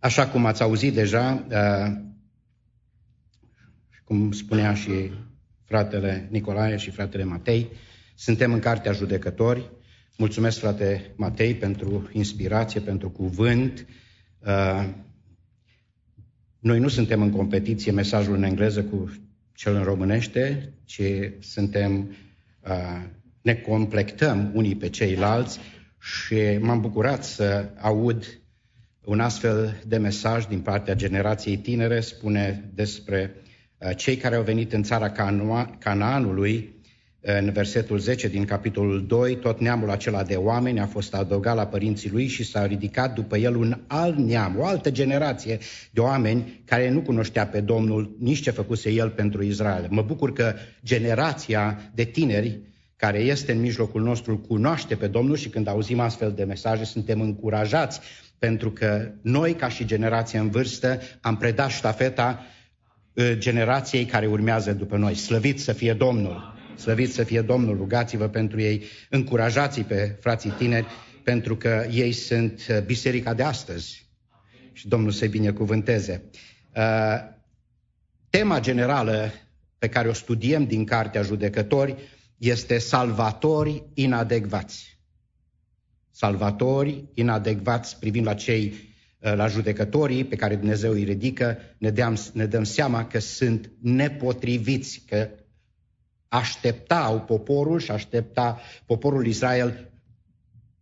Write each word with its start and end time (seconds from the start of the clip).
Așa 0.00 0.28
cum 0.28 0.46
ați 0.46 0.62
auzit 0.62 0.94
deja, 0.94 1.46
uh, 1.50 1.96
cum 4.04 4.32
spunea 4.32 4.74
și 4.74 5.10
fratele 5.64 6.28
Nicolae 6.30 6.76
și 6.76 6.90
fratele 6.90 7.24
Matei, 7.24 7.70
suntem 8.14 8.52
în 8.52 8.58
Cartea 8.58 8.92
Judecători. 8.92 9.70
Mulțumesc, 10.16 10.58
frate 10.58 11.12
Matei, 11.16 11.54
pentru 11.54 12.08
inspirație, 12.12 12.80
pentru 12.80 13.10
cuvânt. 13.10 13.86
Uh, 14.46 14.88
noi 16.58 16.78
nu 16.78 16.88
suntem 16.88 17.22
în 17.22 17.30
competiție 17.30 17.92
mesajul 17.92 18.34
în 18.34 18.42
engleză 18.42 18.84
cu 18.84 19.12
cel 19.54 19.74
în 19.74 19.82
românește, 19.82 20.72
ci 20.84 21.02
suntem, 21.40 22.16
uh, 22.60 23.04
ne 23.42 23.54
complectăm 23.54 24.50
unii 24.54 24.76
pe 24.76 24.88
ceilalți 24.88 25.58
și 26.00 26.58
m-am 26.60 26.80
bucurat 26.80 27.24
să 27.24 27.70
aud 27.80 28.40
un 29.04 29.20
astfel 29.20 29.82
de 29.86 29.96
mesaj 29.96 30.46
din 30.46 30.60
partea 30.60 30.94
generației 30.94 31.56
tinere, 31.56 32.00
spune 32.00 32.70
despre 32.74 33.34
uh, 33.78 33.96
cei 33.96 34.16
care 34.16 34.34
au 34.34 34.42
venit 34.42 34.72
în 34.72 34.82
țara 34.82 35.10
Canaanului, 35.78 36.78
în 37.20 37.52
versetul 37.52 37.98
10 37.98 38.28
din 38.28 38.44
capitolul 38.44 39.06
2, 39.06 39.36
tot 39.36 39.60
neamul 39.60 39.90
acela 39.90 40.22
de 40.22 40.34
oameni 40.34 40.80
a 40.80 40.86
fost 40.86 41.14
adăugat 41.14 41.54
la 41.54 41.66
părinții 41.66 42.10
lui 42.10 42.26
și 42.26 42.44
s-a 42.44 42.66
ridicat 42.66 43.14
după 43.14 43.36
el 43.36 43.56
un 43.56 43.80
alt 43.86 44.16
neam, 44.16 44.58
o 44.58 44.64
altă 44.64 44.90
generație 44.90 45.58
de 45.90 46.00
oameni 46.00 46.62
care 46.64 46.90
nu 46.90 47.00
cunoștea 47.00 47.46
pe 47.46 47.60
Domnul, 47.60 48.16
nici 48.20 48.40
ce 48.40 48.50
făcuse 48.50 48.90
el 48.90 49.10
pentru 49.10 49.42
Israel. 49.42 49.86
Mă 49.90 50.02
bucur 50.02 50.32
că 50.32 50.54
generația 50.84 51.90
de 51.94 52.04
tineri 52.04 52.60
care 52.96 53.18
este 53.18 53.52
în 53.52 53.60
mijlocul 53.60 54.02
nostru 54.02 54.38
cunoaște 54.38 54.94
pe 54.94 55.06
Domnul 55.06 55.36
și 55.36 55.48
când 55.48 55.68
auzim 55.68 56.00
astfel 56.00 56.32
de 56.32 56.44
mesaje 56.44 56.84
suntem 56.84 57.20
încurajați 57.20 58.00
pentru 58.38 58.72
că 58.72 59.10
noi 59.22 59.54
ca 59.54 59.68
și 59.68 59.84
generație 59.84 60.38
în 60.38 60.50
vârstă 60.50 61.00
am 61.20 61.36
predat 61.36 61.70
ștafeta 61.70 62.44
ă, 63.16 63.34
generației 63.34 64.04
care 64.04 64.26
urmează 64.26 64.72
după 64.72 64.96
noi. 64.96 65.14
Slăvit 65.14 65.60
să 65.60 65.72
fie 65.72 65.92
Domnul! 65.92 66.56
Slăvit 66.76 67.12
să 67.12 67.24
fie 67.24 67.40
Domnul, 67.40 67.76
rugați-vă 67.76 68.28
pentru 68.28 68.60
ei, 68.60 68.84
încurajați 69.10 69.80
pe 69.80 70.16
frații 70.20 70.50
tineri, 70.50 70.86
pentru 71.22 71.56
că 71.56 71.86
ei 71.90 72.12
sunt 72.12 72.66
uh, 72.70 72.82
biserica 72.82 73.34
de 73.34 73.42
astăzi. 73.42 74.06
Și 74.72 74.88
Domnul 74.88 75.10
să-i 75.10 75.28
binecuvânteze. 75.28 76.22
Uh, 76.76 76.82
tema 78.30 78.60
generală 78.60 79.32
pe 79.78 79.88
care 79.88 80.08
o 80.08 80.12
studiem 80.12 80.64
din 80.64 80.84
Cartea 80.84 81.22
Judecători 81.22 81.96
este 82.36 82.78
salvatori 82.78 83.82
inadecvați. 83.94 84.97
Salvatori 86.18 87.04
inadecvați 87.14 87.98
privind 87.98 88.26
la 88.26 88.34
cei 88.34 88.72
uh, 89.18 89.34
la 89.34 89.46
judecătorii 89.46 90.24
pe 90.24 90.36
care 90.36 90.56
Dumnezeu 90.56 90.92
îi 90.92 91.04
ridică, 91.04 91.58
ne, 91.78 91.90
deam, 91.90 92.18
ne 92.32 92.46
dăm 92.46 92.64
seama 92.64 93.06
că 93.06 93.18
sunt 93.18 93.70
nepotriviți, 93.80 95.02
că 95.06 95.28
așteptau 96.28 97.20
poporul 97.20 97.80
și 97.80 97.90
aștepta 97.90 98.60
poporul 98.86 99.26
Israel 99.26 99.90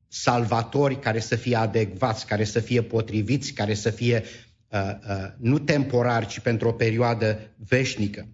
salvatori 0.09 0.99
care 0.99 1.21
să 1.21 1.37
fie 1.37 1.57
adecvați, 1.57 2.27
care 2.27 2.45
să 2.45 2.61
fie 2.61 2.83
potriviți, 2.83 3.53
care 3.53 3.75
să 3.75 3.91
fie 3.91 4.23
uh, 4.69 4.81
uh, 5.09 5.33
nu 5.39 5.59
temporari, 5.59 6.27
ci 6.27 6.41
pentru 6.41 6.69
o 6.69 6.73
perioadă 6.73 7.55
veșnică. 7.69 8.29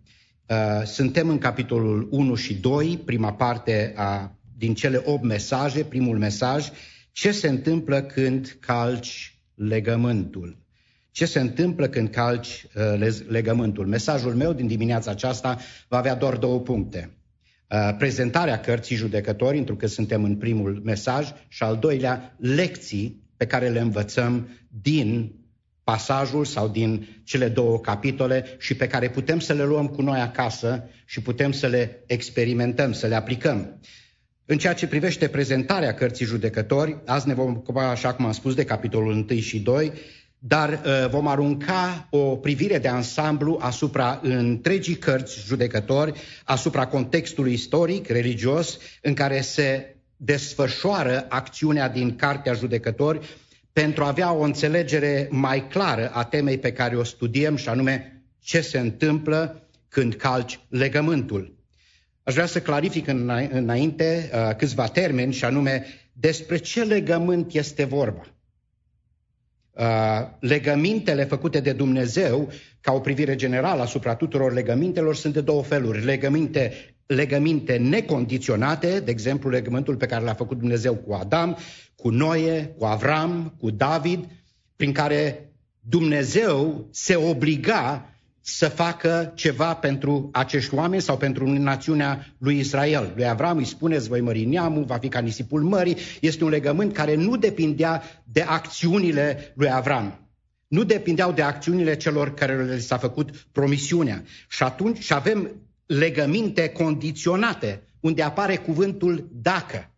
Uh, 0.47 0.87
suntem 0.87 1.29
în 1.29 1.39
capitolul 1.39 2.09
1 2.11 2.35
și 2.35 2.55
2, 2.55 3.01
prima 3.05 3.33
parte 3.33 3.93
a, 3.97 4.37
din 4.57 4.75
cele 4.75 5.03
8 5.05 5.23
mesaje, 5.23 5.85
primul 5.85 6.19
mesaj, 6.19 6.71
ce 7.13 7.33
se 7.33 7.49
întâmplă 7.49 8.03
când 8.03 8.57
calci 8.61 9.39
legământul. 9.55 10.61
Ce 11.11 11.27
se 11.27 11.41
întâmplă 11.41 11.89
când 11.89 12.09
calci 12.09 12.67
uh, 12.75 13.09
legământul? 13.29 13.87
Mesajul 13.87 14.35
meu 14.35 14.53
din 14.53 14.67
dimineața 14.67 15.11
aceasta 15.11 15.59
va 15.89 15.97
avea 15.97 16.15
doar 16.15 16.37
două 16.37 16.61
puncte. 16.61 17.17
Uh, 17.69 17.95
prezentarea 17.99 18.61
cărții 18.61 18.97
judecători, 18.97 19.55
pentru 19.55 19.77
că 19.77 19.87
suntem 19.87 20.25
în 20.25 20.37
primul 20.37 20.81
mesaj, 20.85 21.33
și 21.49 21.63
al 21.63 21.77
doilea, 21.77 22.37
lecții 22.39 23.23
pe 23.37 23.47
care 23.47 23.69
le 23.69 23.81
învățăm 23.81 24.49
din 24.69 25.35
pasajul 25.85 26.45
sau 26.45 26.69
din 26.69 27.23
cele 27.25 27.49
două 27.49 27.81
capitole 27.81 28.57
și 28.59 28.75
pe 28.75 28.87
care 28.87 29.11
putem 29.11 29.41
să 29.41 29.53
le 29.53 29.65
luăm 29.65 29.89
cu 29.89 30.03
noi 30.03 30.21
acasă 30.21 30.89
și 31.05 31.23
putem 31.23 31.53
să 31.53 31.67
le 31.67 32.03
experimentăm, 32.07 32.93
să 32.93 33.07
le 33.07 33.15
aplicăm. 33.15 33.81
În 34.47 34.59
ceea 34.59 34.75
ce 34.75 34.87
privește 34.87 35.29
prezentarea 35.29 35.95
cărții 35.95 36.27
judecători, 36.27 36.97
azi 37.07 37.27
ne 37.27 37.35
vom 37.35 37.51
ocupa, 37.51 37.91
așa 37.91 38.15
cum 38.15 38.25
am 38.25 38.33
spus, 38.33 38.55
de 38.55 38.65
capitolul 38.65 39.27
1 39.31 39.41
și 39.41 39.61
2, 39.61 39.93
dar 40.39 40.71
uh, 40.71 41.09
vom 41.11 41.27
arunca 41.27 42.07
o 42.11 42.37
privire 42.37 42.79
de 42.79 42.89
ansamblu 42.89 43.59
asupra 43.61 44.21
întregii 44.23 44.97
cărți 44.97 45.45
judecători, 45.47 46.21
asupra 46.45 46.87
contextului 46.87 47.53
istoric, 47.53 48.09
religios, 48.09 48.79
în 49.03 49.15
care 49.15 49.41
se 49.41 49.97
desfășoară 50.17 51.27
acțiunea 51.29 51.89
din 51.89 52.17
Cartea 52.17 52.53
Judecători 52.53 53.27
pentru 53.73 54.05
a 54.05 54.09
avea 54.09 54.33
o 54.33 54.43
înțelegere 54.43 55.29
mai 55.31 55.69
clară 55.69 56.11
a 56.13 56.25
temei 56.25 56.59
pe 56.59 56.73
care 56.73 56.97
o 56.97 57.03
studiem 57.03 57.57
și 57.57 57.69
anume 57.69 58.23
ce 58.41 58.61
se 58.61 58.79
întâmplă 58.79 59.69
când 59.89 60.15
calci 60.15 60.61
legământul. 60.69 61.62
Aș 62.25 62.35
vrea 62.35 62.47
să 62.47 62.61
clarific 62.61 63.07
înainte 63.51 64.31
uh, 64.35 64.57
câțiva 64.57 64.89
termeni 64.89 65.33
și 65.33 65.45
anume 65.45 65.85
despre 66.13 66.57
ce 66.57 66.85
legământ 66.85 67.53
este 67.53 67.85
vorba. 67.85 68.23
Uh, 69.73 70.29
legămintele 70.41 71.25
făcute 71.25 71.61
de 71.61 71.73
Dumnezeu, 71.73 72.53
ca 72.81 72.93
o 72.93 73.01
privire 73.01 73.35
generală 73.35 73.83
asupra 73.83 74.15
tuturor 74.15 74.53
legămintelor, 74.53 75.15
sunt 75.15 75.33
de 75.33 75.41
două 75.41 75.63
feluri. 75.63 76.05
Legăminte, 76.05 76.73
legăminte 77.07 77.77
necondiționate, 77.77 79.01
de 79.01 79.11
exemplu 79.11 79.51
legământul 79.51 79.97
pe 79.97 80.07
care 80.07 80.25
l-a 80.25 80.35
făcut 80.35 80.59
Dumnezeu 80.59 80.95
cu 80.95 81.13
Adam, 81.13 81.59
cu 81.97 82.09
Noe, 82.09 82.75
cu 82.79 82.85
Avram, 82.85 83.55
cu 83.59 83.71
David, 83.71 84.25
prin 84.77 84.93
care 84.93 85.53
Dumnezeu 85.81 86.89
se 86.91 87.17
obliga 87.17 88.12
să 88.45 88.69
facă 88.69 89.33
ceva 89.35 89.75
pentru 89.75 90.29
acești 90.33 90.75
oameni 90.75 91.03
sau 91.03 91.17
pentru 91.17 91.47
națiunea 91.47 92.27
lui 92.39 92.59
Israel. 92.59 93.13
Lui 93.15 93.29
Avram 93.29 93.57
îi 93.57 93.65
spuneți, 93.65 94.09
voi 94.09 94.21
mări 94.21 94.45
neamul, 94.45 94.85
va 94.85 94.99
fi 94.99 95.09
ca 95.09 95.21
nisipul 95.21 95.63
mării. 95.63 95.97
Este 96.21 96.45
un 96.45 96.51
legământ 96.51 96.93
care 96.93 97.15
nu 97.15 97.37
depindea 97.37 98.03
de 98.25 98.41
acțiunile 98.41 99.53
lui 99.55 99.71
Avram. 99.71 100.29
Nu 100.69 100.85
depindeau 100.85 101.33
de 101.33 101.43
acțiunile 101.43 101.97
celor 101.97 102.35
care 102.35 102.65
le 102.65 102.79
s-a 102.79 102.99
făcut 102.99 103.31
promisiunea. 103.53 104.23
Și 104.49 104.63
atunci 104.63 104.99
și 104.99 105.15
avem 105.15 105.51
legăminte 105.87 106.69
condiționate, 106.69 107.83
unde 108.01 108.23
apare 108.23 108.57
cuvântul 108.57 109.29
dacă. 109.33 109.91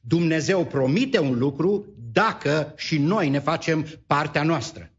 Dumnezeu 0.00 0.64
promite 0.64 1.18
un 1.18 1.38
lucru 1.38 1.86
dacă 2.12 2.72
și 2.76 2.98
noi 2.98 3.28
ne 3.28 3.38
facem 3.38 3.86
partea 4.06 4.42
noastră. 4.42 4.90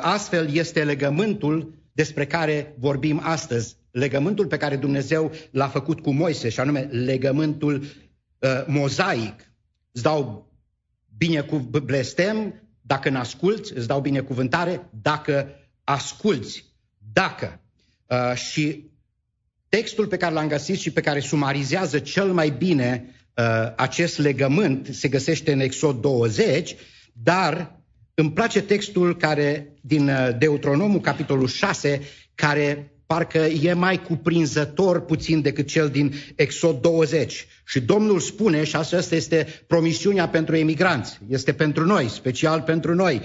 Astfel 0.00 0.52
este 0.52 0.84
legământul 0.84 1.74
despre 1.94 2.26
care 2.26 2.74
vorbim 2.78 3.20
astăzi, 3.22 3.76
legământul 3.90 4.46
pe 4.46 4.56
care 4.56 4.76
Dumnezeu 4.76 5.32
l-a 5.50 5.68
făcut 5.68 6.00
cu 6.00 6.12
Moise, 6.12 6.48
și 6.48 6.60
anume 6.60 6.80
legământul 6.80 7.82
uh, 7.82 8.64
mozaic. 8.66 9.52
Îți 9.92 10.02
dau 10.02 10.52
blestem 11.84 12.54
dacă 12.80 13.08
ne 13.08 13.18
asculți, 13.18 13.72
îți 13.76 13.86
dau 13.86 14.00
binecuvântare 14.00 14.88
dacă 15.02 15.48
asculți. 15.84 16.64
Dacă. 17.12 17.60
Uh, 18.06 18.34
și 18.34 18.90
textul 19.68 20.06
pe 20.06 20.16
care 20.16 20.34
l-am 20.34 20.48
găsit 20.48 20.78
și 20.78 20.90
pe 20.90 21.00
care 21.00 21.20
sumarizează 21.20 21.98
cel 21.98 22.32
mai 22.32 22.50
bine 22.50 23.04
uh, 23.34 23.72
acest 23.76 24.18
legământ 24.18 24.86
se 24.92 25.08
găsește 25.08 25.52
în 25.52 25.60
Exod 25.60 26.00
20, 26.00 26.76
dar 27.12 27.83
îmi 28.14 28.32
place 28.32 28.62
textul 28.62 29.16
care 29.16 29.74
din 29.80 30.08
uh, 30.08 30.28
Deuteronomul, 30.38 31.00
capitolul 31.00 31.46
6, 31.46 32.00
care 32.34 32.92
parcă 33.06 33.38
e 33.38 33.72
mai 33.72 34.02
cuprinzător 34.02 35.00
puțin 35.00 35.40
decât 35.40 35.66
cel 35.66 35.88
din 35.88 36.14
Exod 36.34 36.80
20. 36.80 37.46
Și 37.64 37.80
Domnul 37.80 38.20
spune, 38.20 38.64
și 38.64 38.76
asta 38.76 39.14
este 39.14 39.46
promisiunea 39.66 40.28
pentru 40.28 40.56
emigranți, 40.56 41.18
este 41.28 41.52
pentru 41.52 41.84
noi, 41.84 42.08
special 42.08 42.60
pentru 42.60 42.94
noi, 42.94 43.20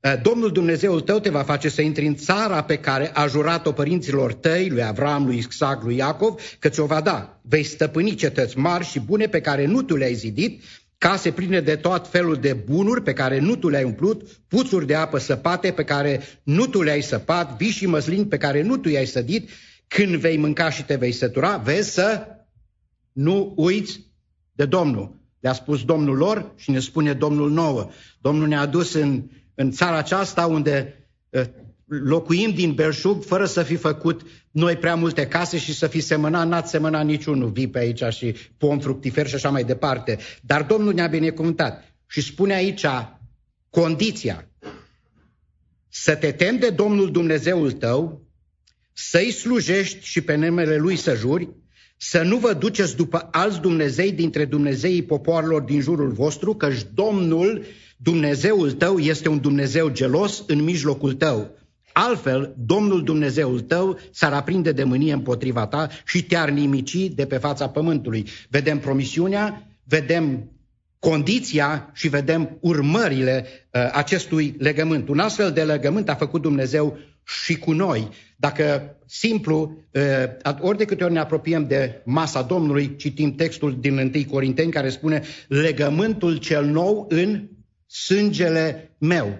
uh, 0.00 0.12
Domnul 0.22 0.52
Dumnezeul 0.52 1.00
tău 1.00 1.18
te 1.18 1.30
va 1.30 1.42
face 1.42 1.68
să 1.68 1.82
intri 1.82 2.06
în 2.06 2.14
țara 2.14 2.62
pe 2.62 2.76
care 2.76 3.10
a 3.14 3.26
jurat-o 3.26 3.72
părinților 3.72 4.32
tăi, 4.32 4.68
lui 4.68 4.82
Avram, 4.82 5.26
lui 5.26 5.36
Isaac, 5.36 5.82
lui 5.82 5.96
Iacov, 5.96 6.40
că 6.58 6.68
ți-o 6.68 6.86
va 6.86 7.00
da. 7.00 7.40
Vei 7.42 7.62
stăpâni 7.62 8.14
cetăți 8.14 8.58
mari 8.58 8.84
și 8.84 9.00
bune 9.00 9.26
pe 9.26 9.40
care 9.40 9.66
nu 9.66 9.82
tu 9.82 9.96
le-ai 9.96 10.14
zidit 10.14 10.62
case 10.98 11.32
pline 11.32 11.60
de 11.60 11.76
tot 11.76 12.08
felul 12.08 12.36
de 12.36 12.52
bunuri 12.52 13.02
pe 13.02 13.12
care 13.12 13.38
nu 13.38 13.56
tu 13.56 13.68
le-ai 13.68 13.84
umplut, 13.84 14.22
puțuri 14.48 14.86
de 14.86 14.94
apă 14.94 15.18
săpate 15.18 15.70
pe 15.70 15.84
care 15.84 16.20
nu 16.42 16.66
tu 16.66 16.82
le-ai 16.82 17.02
săpat, 17.02 17.56
vii 17.56 17.70
și 17.70 17.86
măslin 17.86 18.28
pe 18.28 18.36
care 18.36 18.62
nu 18.62 18.76
tu 18.76 18.88
i-ai 18.88 19.06
sădit, 19.06 19.50
când 19.88 20.14
vei 20.14 20.36
mânca 20.36 20.70
și 20.70 20.84
te 20.84 20.96
vei 20.96 21.12
sătura, 21.12 21.56
vezi 21.56 21.92
să 21.92 22.26
nu 23.12 23.52
uiți 23.56 24.00
de 24.52 24.64
Domnul. 24.64 25.22
Le-a 25.40 25.52
spus 25.52 25.84
Domnul 25.84 26.16
lor 26.16 26.52
și 26.56 26.70
ne 26.70 26.78
spune 26.78 27.12
Domnul 27.12 27.50
nouă. 27.50 27.90
Domnul 28.20 28.48
ne-a 28.48 28.66
dus 28.66 28.92
în 28.92 29.22
în 29.54 29.70
țara 29.70 29.96
aceasta 29.96 30.46
unde 30.46 31.06
uh, 31.30 31.44
locuim 31.86 32.50
din 32.50 32.72
belșug 32.72 33.24
fără 33.24 33.44
să 33.46 33.62
fi 33.62 33.76
făcut 33.76 34.22
noi 34.50 34.76
prea 34.76 34.94
multe 34.94 35.26
case 35.26 35.58
și 35.58 35.74
să 35.74 35.86
fi 35.86 36.00
semănat, 36.00 36.48
n-ați 36.48 36.70
semănat 36.70 37.04
niciunul, 37.04 37.50
vii 37.50 37.68
pe 37.68 37.78
aici 37.78 38.02
și 38.08 38.34
pom 38.58 38.78
fructifer 38.78 39.26
și 39.26 39.34
așa 39.34 39.50
mai 39.50 39.64
departe. 39.64 40.18
Dar 40.42 40.62
Domnul 40.62 40.94
ne-a 40.94 41.06
binecuvântat 41.06 41.94
și 42.06 42.20
spune 42.20 42.54
aici 42.54 42.86
condiția 43.70 44.48
să 45.88 46.14
te 46.14 46.32
temi 46.32 46.58
de 46.58 46.70
Domnul 46.70 47.10
Dumnezeul 47.10 47.72
tău, 47.72 48.26
să-i 48.92 49.30
slujești 49.30 50.06
și 50.06 50.20
pe 50.20 50.34
numele 50.34 50.76
Lui 50.76 50.96
să 50.96 51.14
juri, 51.14 51.48
să 51.96 52.22
nu 52.22 52.36
vă 52.36 52.52
duceți 52.52 52.96
după 52.96 53.28
alți 53.30 53.60
Dumnezei 53.60 54.12
dintre 54.12 54.44
Dumnezeii 54.44 55.02
popoarelor 55.02 55.62
din 55.62 55.80
jurul 55.80 56.12
vostru, 56.12 56.54
căci 56.54 56.86
Domnul, 56.94 57.64
Dumnezeul 57.96 58.72
tău, 58.72 58.98
este 58.98 59.28
un 59.28 59.40
Dumnezeu 59.40 59.88
gelos 59.88 60.44
în 60.46 60.62
mijlocul 60.62 61.12
tău. 61.12 61.58
Altfel, 61.96 62.54
Domnul 62.58 63.04
Dumnezeul 63.04 63.60
tău 63.60 63.98
s-ar 64.10 64.32
aprinde 64.32 64.72
de 64.72 64.84
mânie 64.84 65.12
împotriva 65.12 65.66
ta 65.66 65.88
și 66.04 66.24
te-ar 66.24 66.50
nimici 66.50 67.08
de 67.08 67.26
pe 67.26 67.36
fața 67.36 67.68
pământului. 67.68 68.26
Vedem 68.48 68.78
promisiunea, 68.78 69.66
vedem 69.84 70.50
condiția 70.98 71.90
și 71.92 72.08
vedem 72.08 72.58
urmările 72.60 73.46
uh, 73.46 73.90
acestui 73.92 74.54
legământ. 74.58 75.08
Un 75.08 75.18
astfel 75.18 75.52
de 75.52 75.62
legământ 75.62 76.08
a 76.08 76.14
făcut 76.14 76.42
Dumnezeu 76.42 76.98
și 77.24 77.58
cu 77.58 77.72
noi. 77.72 78.08
Dacă 78.36 78.96
simplu, 79.06 79.78
uh, 79.90 80.60
ori 80.60 80.78
de 80.78 80.84
câte 80.84 81.04
ori 81.04 81.12
ne 81.12 81.18
apropiem 81.18 81.66
de 81.66 82.02
masa 82.04 82.42
Domnului, 82.42 82.96
citim 82.96 83.34
textul 83.34 83.76
din 83.80 83.98
1 83.98 84.10
Corinteni 84.30 84.70
care 84.72 84.88
spune 84.88 85.22
legământul 85.48 86.36
cel 86.36 86.64
nou 86.64 87.06
în 87.08 87.48
sângele 87.86 88.94
meu. 88.98 89.38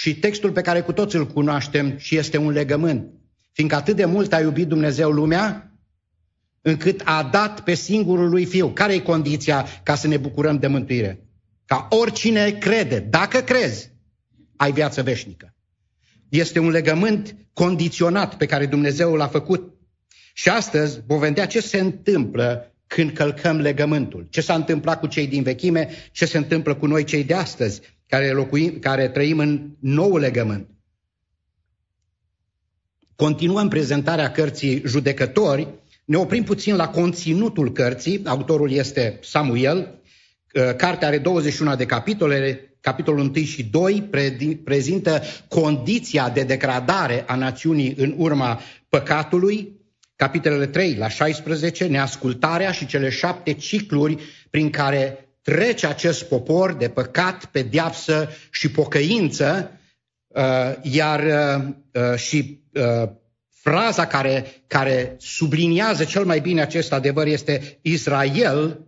Și 0.00 0.14
textul 0.18 0.52
pe 0.52 0.60
care 0.60 0.80
cu 0.80 0.92
toți 0.92 1.16
îl 1.16 1.26
cunoaștem 1.26 1.96
și 1.96 2.16
este 2.16 2.36
un 2.36 2.50
legământ. 2.50 3.10
Fiindcă 3.52 3.76
atât 3.76 3.96
de 3.96 4.04
mult 4.04 4.32
a 4.32 4.40
iubit 4.40 4.68
Dumnezeu 4.68 5.10
lumea, 5.10 5.72
încât 6.62 7.02
a 7.04 7.28
dat 7.32 7.60
pe 7.60 7.74
singurul 7.74 8.28
lui 8.28 8.44
Fiu. 8.44 8.68
Care 8.68 8.94
e 8.94 8.98
condiția 8.98 9.66
ca 9.82 9.94
să 9.94 10.06
ne 10.06 10.16
bucurăm 10.16 10.58
de 10.58 10.66
mântuire? 10.66 11.20
Ca 11.64 11.86
oricine 11.90 12.50
crede, 12.50 12.98
dacă 12.98 13.40
crezi, 13.40 13.90
ai 14.56 14.72
viață 14.72 15.02
veșnică. 15.02 15.54
Este 16.28 16.58
un 16.58 16.68
legământ 16.68 17.36
condiționat 17.52 18.36
pe 18.36 18.46
care 18.46 18.66
Dumnezeu 18.66 19.14
l-a 19.14 19.26
făcut. 19.26 19.74
Și 20.34 20.48
astăzi 20.48 21.00
vom 21.06 21.18
vedea 21.18 21.46
ce 21.46 21.60
se 21.60 21.78
întâmplă 21.78 22.74
când 22.86 23.12
călcăm 23.12 23.60
legământul. 23.60 24.26
Ce 24.30 24.40
s-a 24.40 24.54
întâmplat 24.54 25.00
cu 25.00 25.06
cei 25.06 25.26
din 25.26 25.42
vechime, 25.42 25.88
ce 26.12 26.24
se 26.24 26.38
întâmplă 26.38 26.74
cu 26.74 26.86
noi 26.86 27.04
cei 27.04 27.24
de 27.24 27.34
astăzi, 27.34 27.80
care, 28.08 28.30
locuim, 28.30 28.78
care 28.78 29.08
trăim 29.08 29.38
în 29.38 29.70
nou 29.80 30.16
legământ. 30.16 30.68
Continuăm 33.16 33.68
prezentarea 33.68 34.30
cărții 34.30 34.82
judecători, 34.86 35.68
ne 36.04 36.16
oprim 36.16 36.42
puțin 36.42 36.76
la 36.76 36.88
conținutul 36.88 37.72
cărții, 37.72 38.22
autorul 38.24 38.70
este 38.70 39.18
Samuel, 39.22 40.00
cartea 40.76 41.08
are 41.08 41.18
21 41.18 41.76
de 41.76 41.86
capitole, 41.86 42.76
capitolul 42.80 43.20
1 43.20 43.44
și 43.44 43.64
2 43.64 44.08
prezintă 44.64 45.22
condiția 45.48 46.30
de 46.30 46.42
degradare 46.42 47.24
a 47.26 47.34
națiunii 47.34 47.94
în 47.96 48.14
urma 48.16 48.60
păcatului, 48.88 49.80
capitolele 50.16 50.66
3 50.66 50.94
la 50.94 51.08
16, 51.08 51.86
neascultarea 51.86 52.72
și 52.72 52.86
cele 52.86 53.08
șapte 53.08 53.52
cicluri 53.52 54.16
prin 54.50 54.70
care 54.70 55.25
trece 55.46 55.86
acest 55.86 56.22
popor 56.24 56.72
de 56.72 56.88
păcat, 56.88 57.44
pedeapsă 57.44 58.28
și 58.50 58.70
pocăință, 58.70 59.70
uh, 60.26 60.42
iar 60.82 61.22
uh, 61.22 61.74
uh, 61.92 62.18
și 62.18 62.60
fraza 63.50 64.06
care, 64.06 64.64
care 64.66 65.16
subliniază 65.18 66.04
cel 66.04 66.24
mai 66.24 66.40
bine 66.40 66.60
acest 66.60 66.92
adevăr 66.92 67.26
este 67.26 67.78
Israel 67.82 68.86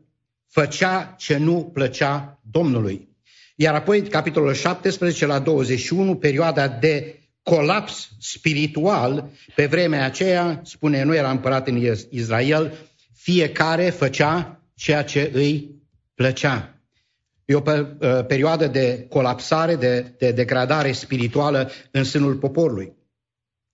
făcea 0.49 1.15
ce 1.19 1.37
nu 1.37 1.71
plăcea 1.73 2.41
Domnului. 2.51 3.09
Iar 3.57 3.75
apoi, 3.75 4.03
capitolul 4.03 4.55
17 4.55 5.27
la 5.27 5.39
21, 5.39 6.17
perioada 6.17 6.69
de 6.69 7.19
colaps 7.43 8.09
spiritual, 8.21 9.31
pe 9.55 9.67
vremea 9.67 10.05
aceea, 10.05 10.61
spune, 10.65 11.03
nu 11.03 11.15
era 11.15 11.31
împărat 11.31 11.69
în 11.69 11.97
Israel, 12.11 12.73
fiecare 13.15 13.91
făcea 13.91 14.63
ceea 14.75 15.05
ce 15.05 15.31
îi 15.35 15.78
plăcea. 16.19 16.83
E 17.45 17.55
o 17.55 17.63
uh, 17.67 17.87
perioadă 18.27 18.67
de 18.67 19.07
colapsare, 19.09 19.77
de, 19.77 20.15
de 20.19 20.31
degradare 20.33 20.93
spirituală 20.93 21.71
în 21.91 22.05
sânul 22.05 22.35
poporului. 22.35 22.93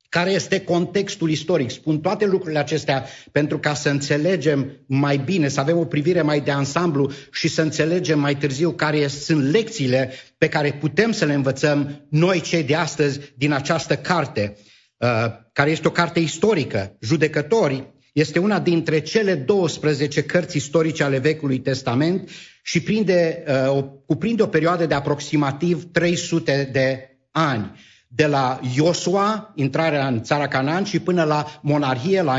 Care 0.09 0.31
este 0.31 0.61
contextul 0.61 1.31
istoric? 1.31 1.71
Spun 1.71 2.01
toate 2.01 2.27
lucrurile 2.27 2.59
acestea 2.59 3.07
pentru 3.33 3.59
ca 3.59 3.75
să 3.75 3.89
înțelegem 3.89 4.85
mai 4.87 5.17
bine, 5.17 5.49
să 5.49 5.61
avem 5.61 5.79
o 5.79 5.85
privire 5.85 6.23
mai 6.23 6.41
de 6.41 6.51
ansamblu 6.51 7.11
și 7.33 7.49
să 7.49 7.63
înțelegem 7.63 8.19
mai 8.19 8.37
târziu 8.37 8.73
care 8.73 9.07
sunt 9.07 9.51
lecțiile 9.51 10.13
pe 10.39 10.49
care 10.49 10.73
putem 10.73 11.13
să 11.13 11.25
le 11.25 11.35
învățăm 11.35 12.07
noi 12.09 12.41
cei 12.41 12.63
de 12.63 12.75
astăzi 12.75 13.21
din 13.37 13.53
această 13.53 13.97
carte, 13.97 14.57
uh, 14.97 15.27
care 15.53 15.71
este 15.71 15.89
o 15.89 15.91
carte 15.91 16.21
istorică. 16.21 16.97
Judecătorii 17.01 17.94
este 18.15 18.39
una 18.39 18.61
dintre 18.61 19.01
cele 19.01 19.35
12 19.35 20.23
cărți 20.23 20.57
istorice 20.57 21.03
ale 21.03 21.19
Vechiului 21.19 21.59
Testament 21.59 22.31
și 22.63 22.83
prinde, 22.83 23.45
uh, 23.77 23.85
cuprinde 24.07 24.43
o 24.43 24.47
perioadă 24.47 24.87
de 24.87 24.95
aproximativ 24.95 25.93
300 25.93 26.69
de 26.73 27.19
ani 27.31 27.73
de 28.09 28.27
la 28.27 28.61
Iosua, 28.75 29.53
intrarea 29.55 30.07
în 30.07 30.23
țara 30.23 30.49
Canaan, 30.49 30.85
și 30.85 31.01
până 31.01 31.25
la 31.25 31.61
monarhie, 31.63 32.23
la 32.23 32.37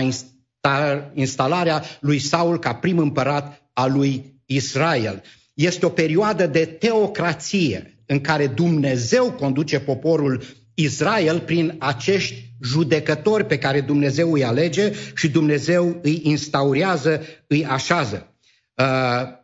instalarea 1.13 1.83
lui 1.99 2.19
Saul 2.19 2.59
ca 2.59 2.73
prim 2.73 2.97
împărat 2.97 3.69
al 3.73 3.91
lui 3.91 4.41
Israel. 4.45 5.23
Este 5.53 5.85
o 5.85 5.89
perioadă 5.89 6.47
de 6.47 6.65
teocrație 6.65 8.03
în 8.05 8.21
care 8.21 8.47
Dumnezeu 8.47 9.31
conduce 9.31 9.79
poporul 9.79 10.43
Israel 10.75 11.39
prin 11.39 11.75
acești 11.79 12.53
judecători 12.63 13.45
pe 13.45 13.57
care 13.57 13.81
Dumnezeu 13.81 14.33
îi 14.33 14.43
alege 14.43 14.93
și 15.15 15.29
Dumnezeu 15.29 15.99
îi 16.01 16.19
instaurează, 16.23 17.21
îi 17.47 17.65
așează. 17.65 18.35
Uh, 18.73 19.43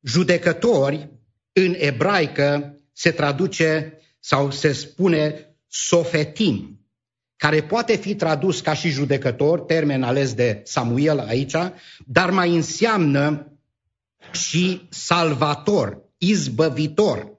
judecători 0.00 1.08
în 1.52 1.74
ebraică 1.78 2.78
se 2.92 3.10
traduce 3.10 3.98
sau 4.20 4.50
se 4.50 4.72
spune 4.72 5.56
sofetim, 5.66 6.86
care 7.36 7.62
poate 7.62 7.96
fi 7.96 8.14
tradus 8.14 8.60
ca 8.60 8.74
și 8.74 8.88
judecător, 8.88 9.60
termen 9.60 10.02
ales 10.02 10.34
de 10.34 10.60
Samuel 10.64 11.18
aici, 11.18 11.54
dar 12.06 12.30
mai 12.30 12.54
înseamnă 12.54 13.52
și 14.32 14.86
salvator, 14.90 16.02
izbăvitor, 16.18 17.33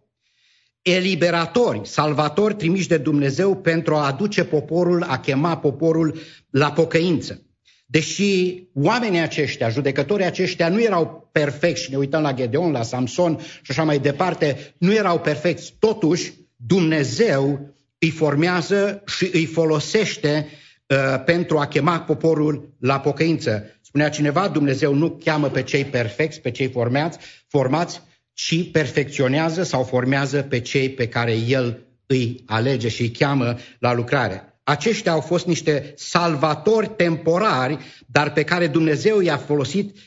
eliberatori, 0.85 1.81
salvatori 1.83 2.55
trimiși 2.55 2.87
de 2.87 2.97
Dumnezeu 2.97 3.55
pentru 3.55 3.95
a 3.95 4.05
aduce 4.05 4.43
poporul, 4.43 5.03
a 5.03 5.19
chema 5.19 5.57
poporul 5.57 6.19
la 6.49 6.71
pocăință. 6.71 7.41
Deși 7.85 8.63
oamenii 8.73 9.19
aceștia, 9.19 9.69
judecătorii 9.69 10.25
aceștia 10.25 10.69
nu 10.69 10.81
erau 10.81 11.29
perfecti 11.31 11.81
și 11.81 11.91
ne 11.91 11.97
uităm 11.97 12.21
la 12.21 12.33
Gedeon, 12.33 12.71
la 12.71 12.81
Samson 12.81 13.39
și 13.39 13.71
așa 13.71 13.83
mai 13.83 13.99
departe, 13.99 14.73
nu 14.77 14.93
erau 14.93 15.19
perfecți, 15.19 15.75
totuși 15.79 16.33
Dumnezeu 16.55 17.75
îi 17.97 18.09
formează 18.09 19.03
și 19.05 19.29
îi 19.33 19.45
folosește 19.45 20.47
uh, 20.87 21.23
pentru 21.25 21.57
a 21.57 21.67
chema 21.67 21.99
poporul 21.99 22.75
la 22.79 22.99
pocăință. 22.99 23.79
Spunea 23.81 24.09
cineva, 24.09 24.47
Dumnezeu 24.47 24.93
nu 24.93 25.19
cheamă 25.23 25.49
pe 25.49 25.63
cei 25.63 25.85
perfecți, 25.85 26.41
pe 26.41 26.51
cei 26.51 26.69
formați, 26.69 27.17
formați, 27.47 28.01
ci 28.35 28.71
perfecționează 28.71 29.63
sau 29.63 29.83
formează 29.83 30.41
pe 30.41 30.59
cei 30.59 30.89
pe 30.89 31.07
care 31.07 31.33
El 31.33 31.85
îi 32.05 32.43
alege 32.45 32.87
și 32.87 33.01
îi 33.01 33.11
cheamă 33.11 33.57
la 33.79 33.93
lucrare. 33.93 34.59
Aceștia 34.63 35.11
au 35.11 35.21
fost 35.21 35.45
niște 35.45 35.93
salvatori 35.97 36.87
temporari, 36.87 37.77
dar 38.07 38.33
pe 38.33 38.43
care 38.43 38.67
Dumnezeu 38.67 39.19
i-a 39.19 39.37
folosit 39.37 39.97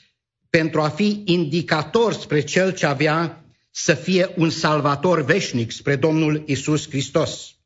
pentru 0.50 0.80
a 0.80 0.88
fi 0.88 1.22
indicator 1.24 2.12
spre 2.12 2.40
cel 2.40 2.72
ce 2.72 2.86
avea 2.86 3.44
să 3.70 3.94
fie 3.94 4.28
un 4.36 4.50
salvator 4.50 5.24
veșnic 5.24 5.70
spre 5.70 5.96
Domnul 5.96 6.42
Isus 6.46 6.88
Hristos. 6.88 7.56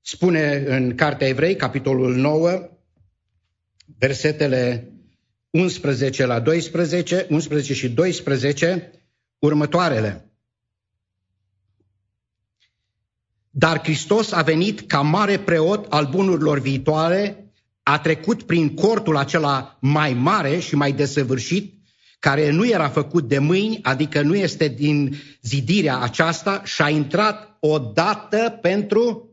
Spune 0.00 0.64
în 0.66 0.94
Cartea 0.94 1.28
Evrei, 1.28 1.56
capitolul 1.56 2.14
9, 2.14 2.68
versetele 3.98 4.90
11 5.50 6.26
la 6.26 6.40
12, 6.40 7.26
11 7.30 7.74
și 7.74 7.88
12, 7.88 8.90
următoarele. 9.46 10.30
Dar 13.50 13.80
Hristos 13.82 14.32
a 14.32 14.42
venit 14.42 14.80
ca 14.80 15.00
mare 15.00 15.38
preot 15.38 15.86
al 15.92 16.06
bunurilor 16.06 16.58
viitoare, 16.60 17.50
a 17.82 17.98
trecut 17.98 18.42
prin 18.42 18.74
cortul 18.74 19.16
acela 19.16 19.78
mai 19.80 20.12
mare 20.14 20.58
și 20.58 20.74
mai 20.74 20.92
desăvârșit, 20.92 21.74
care 22.18 22.50
nu 22.50 22.68
era 22.68 22.88
făcut 22.88 23.28
de 23.28 23.38
mâini, 23.38 23.78
adică 23.82 24.22
nu 24.22 24.34
este 24.34 24.68
din 24.68 25.16
zidirea 25.42 25.98
aceasta, 25.98 26.62
și 26.64 26.82
a 26.82 26.88
intrat 26.88 27.56
odată 27.60 28.58
pentru, 28.62 29.30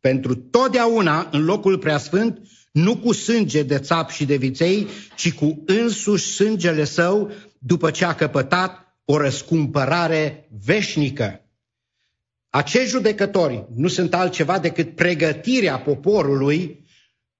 pentru 0.00 0.34
totdeauna 0.34 1.28
în 1.30 1.44
locul 1.44 1.78
preasfânt, 1.78 2.38
nu 2.72 2.96
cu 2.96 3.12
sânge 3.12 3.62
de 3.62 3.78
țap 3.78 4.10
și 4.10 4.24
de 4.24 4.36
viței, 4.36 4.86
ci 5.16 5.32
cu 5.32 5.62
însuși 5.66 6.24
sângele 6.24 6.84
său, 6.84 7.30
după 7.58 7.90
ce 7.90 8.04
a 8.04 8.14
căpătat 8.14 8.91
o 9.12 9.16
răscumpărare 9.16 10.48
veșnică. 10.64 11.40
Acești 12.50 12.88
judecători 12.88 13.66
nu 13.74 13.88
sunt 13.88 14.14
altceva 14.14 14.58
decât 14.58 14.94
pregătirea 14.94 15.78
poporului 15.78 16.86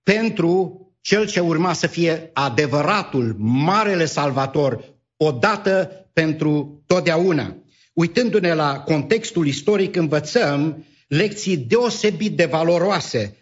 pentru 0.02 0.80
cel 1.00 1.26
ce 1.26 1.40
urma 1.40 1.72
să 1.72 1.86
fie 1.86 2.30
adevăratul, 2.32 3.36
marele 3.38 4.04
salvator, 4.04 4.84
odată 5.16 5.90
pentru 6.12 6.82
totdeauna. 6.86 7.56
Uitându-ne 7.92 8.54
la 8.54 8.80
contextul 8.80 9.46
istoric, 9.46 9.96
învățăm 9.96 10.84
lecții 11.08 11.56
deosebit 11.56 12.36
de 12.36 12.44
valoroase. 12.44 13.36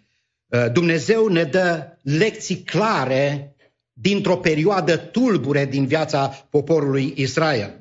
Uh, 0.47 0.73
Dumnezeu 0.73 1.27
ne 1.27 1.45
dă 1.45 1.99
lecții 2.03 2.63
clare 2.63 3.55
dintr-o 3.93 4.37
perioadă 4.37 4.97
tulbure 4.97 5.67
din 5.67 5.87
viața 5.87 6.29
poporului 6.51 7.13
Israel. 7.17 7.80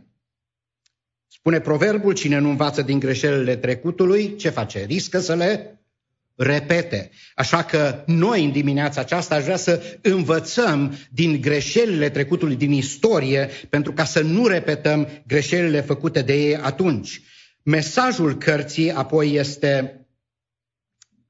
Spune 1.40 1.60
proverbul, 1.60 2.14
cine 2.14 2.38
nu 2.38 2.50
învață 2.50 2.82
din 2.82 3.00
greșelile 3.00 3.56
trecutului, 3.56 4.36
ce 4.36 4.50
face? 4.50 4.86
Riscă 4.86 5.20
să 5.20 5.36
le 5.36 5.80
repete. 6.36 7.10
Așa 7.36 7.64
că 7.64 8.04
noi 8.06 8.44
în 8.44 8.52
dimineața 8.52 9.02
aceasta 9.02 9.36
aș 9.36 9.44
vrea 9.44 9.56
să 9.56 10.00
învățăm 10.02 10.98
din 11.12 11.42
greșelile 11.42 12.10
trecutului, 12.10 12.56
din 12.56 12.72
istorie, 12.72 13.50
pentru 13.70 13.94
ca 13.94 14.04
să 14.04 14.22
nu 14.22 14.48
repetăm 14.48 15.08
greșelile 15.28 15.82
făcute 15.82 16.22
de 16.22 16.34
ei 16.34 16.56
atunci. 16.56 17.22
Mesajul 17.64 18.38
cărții 18.38 18.92
apoi 18.92 19.34
este 19.34 20.06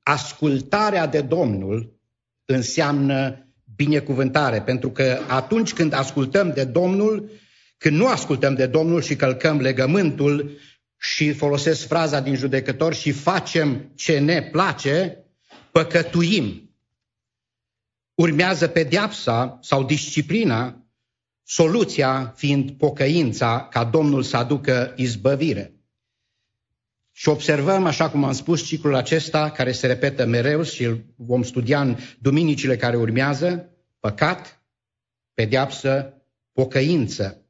ascultarea 0.03 1.07
de 1.07 1.21
Domnul 1.21 1.99
înseamnă 2.45 3.47
binecuvântare, 3.75 4.61
pentru 4.61 4.91
că 4.91 5.19
atunci 5.27 5.73
când 5.73 5.93
ascultăm 5.93 6.51
de 6.53 6.63
Domnul, 6.63 7.29
când 7.79 7.97
nu 7.97 8.07
ascultăm 8.07 8.55
de 8.55 8.65
Domnul 8.65 9.01
și 9.01 9.15
călcăm 9.15 9.59
legământul, 9.61 10.59
și 10.99 11.33
folosesc 11.33 11.87
fraza 11.87 12.19
din 12.19 12.35
judecător 12.35 12.93
și 12.93 13.11
facem 13.11 13.91
ce 13.95 14.19
ne 14.19 14.41
place, 14.41 15.23
păcătuim. 15.71 16.73
Urmează 18.13 18.67
pedeapsa 18.67 19.59
sau 19.61 19.83
disciplina, 19.83 20.87
soluția 21.43 22.33
fiind 22.37 22.71
pocăința 22.71 23.67
ca 23.71 23.83
Domnul 23.83 24.23
să 24.23 24.37
aducă 24.37 24.93
izbăvire. 24.95 25.73
Și 27.11 27.29
observăm, 27.29 27.85
așa 27.85 28.09
cum 28.09 28.23
am 28.23 28.33
spus, 28.33 28.65
ciclul 28.65 28.95
acesta 28.95 29.51
care 29.51 29.71
se 29.71 29.87
repetă 29.87 30.25
mereu 30.25 30.63
și 30.63 30.83
îl 30.83 31.05
vom 31.15 31.43
studia 31.43 31.81
în 31.81 31.97
duminicile 32.19 32.77
care 32.77 32.97
urmează, 32.97 33.69
păcat, 33.99 34.63
pedeapsă, 35.33 36.13
pocăință. 36.51 37.48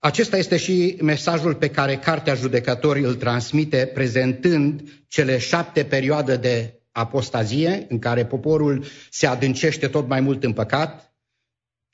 Acesta 0.00 0.36
este 0.36 0.56
și 0.56 0.96
mesajul 1.00 1.54
pe 1.54 1.70
care 1.70 1.96
Cartea 1.96 2.34
Judecătorii 2.34 3.04
îl 3.04 3.14
transmite, 3.14 3.90
prezentând 3.94 4.82
cele 5.08 5.38
șapte 5.38 5.84
perioade 5.84 6.36
de 6.36 6.80
apostazie, 6.92 7.86
în 7.88 7.98
care 7.98 8.26
poporul 8.26 8.84
se 9.10 9.26
adâncește 9.26 9.88
tot 9.88 10.08
mai 10.08 10.20
mult 10.20 10.44
în 10.44 10.52
păcat, 10.52 11.12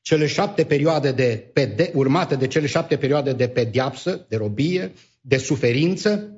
cele 0.01 0.27
șapte 0.27 0.65
perioade 0.65 1.11
de 1.11 1.49
pede- 1.53 1.91
urmate 1.93 2.35
de 2.35 2.47
cele 2.47 2.65
șapte 2.67 2.97
perioade 2.97 3.33
de 3.33 3.47
pediapsă, 3.47 4.25
de 4.29 4.35
robie, 4.35 4.93
de 5.21 5.37
suferință, 5.37 6.29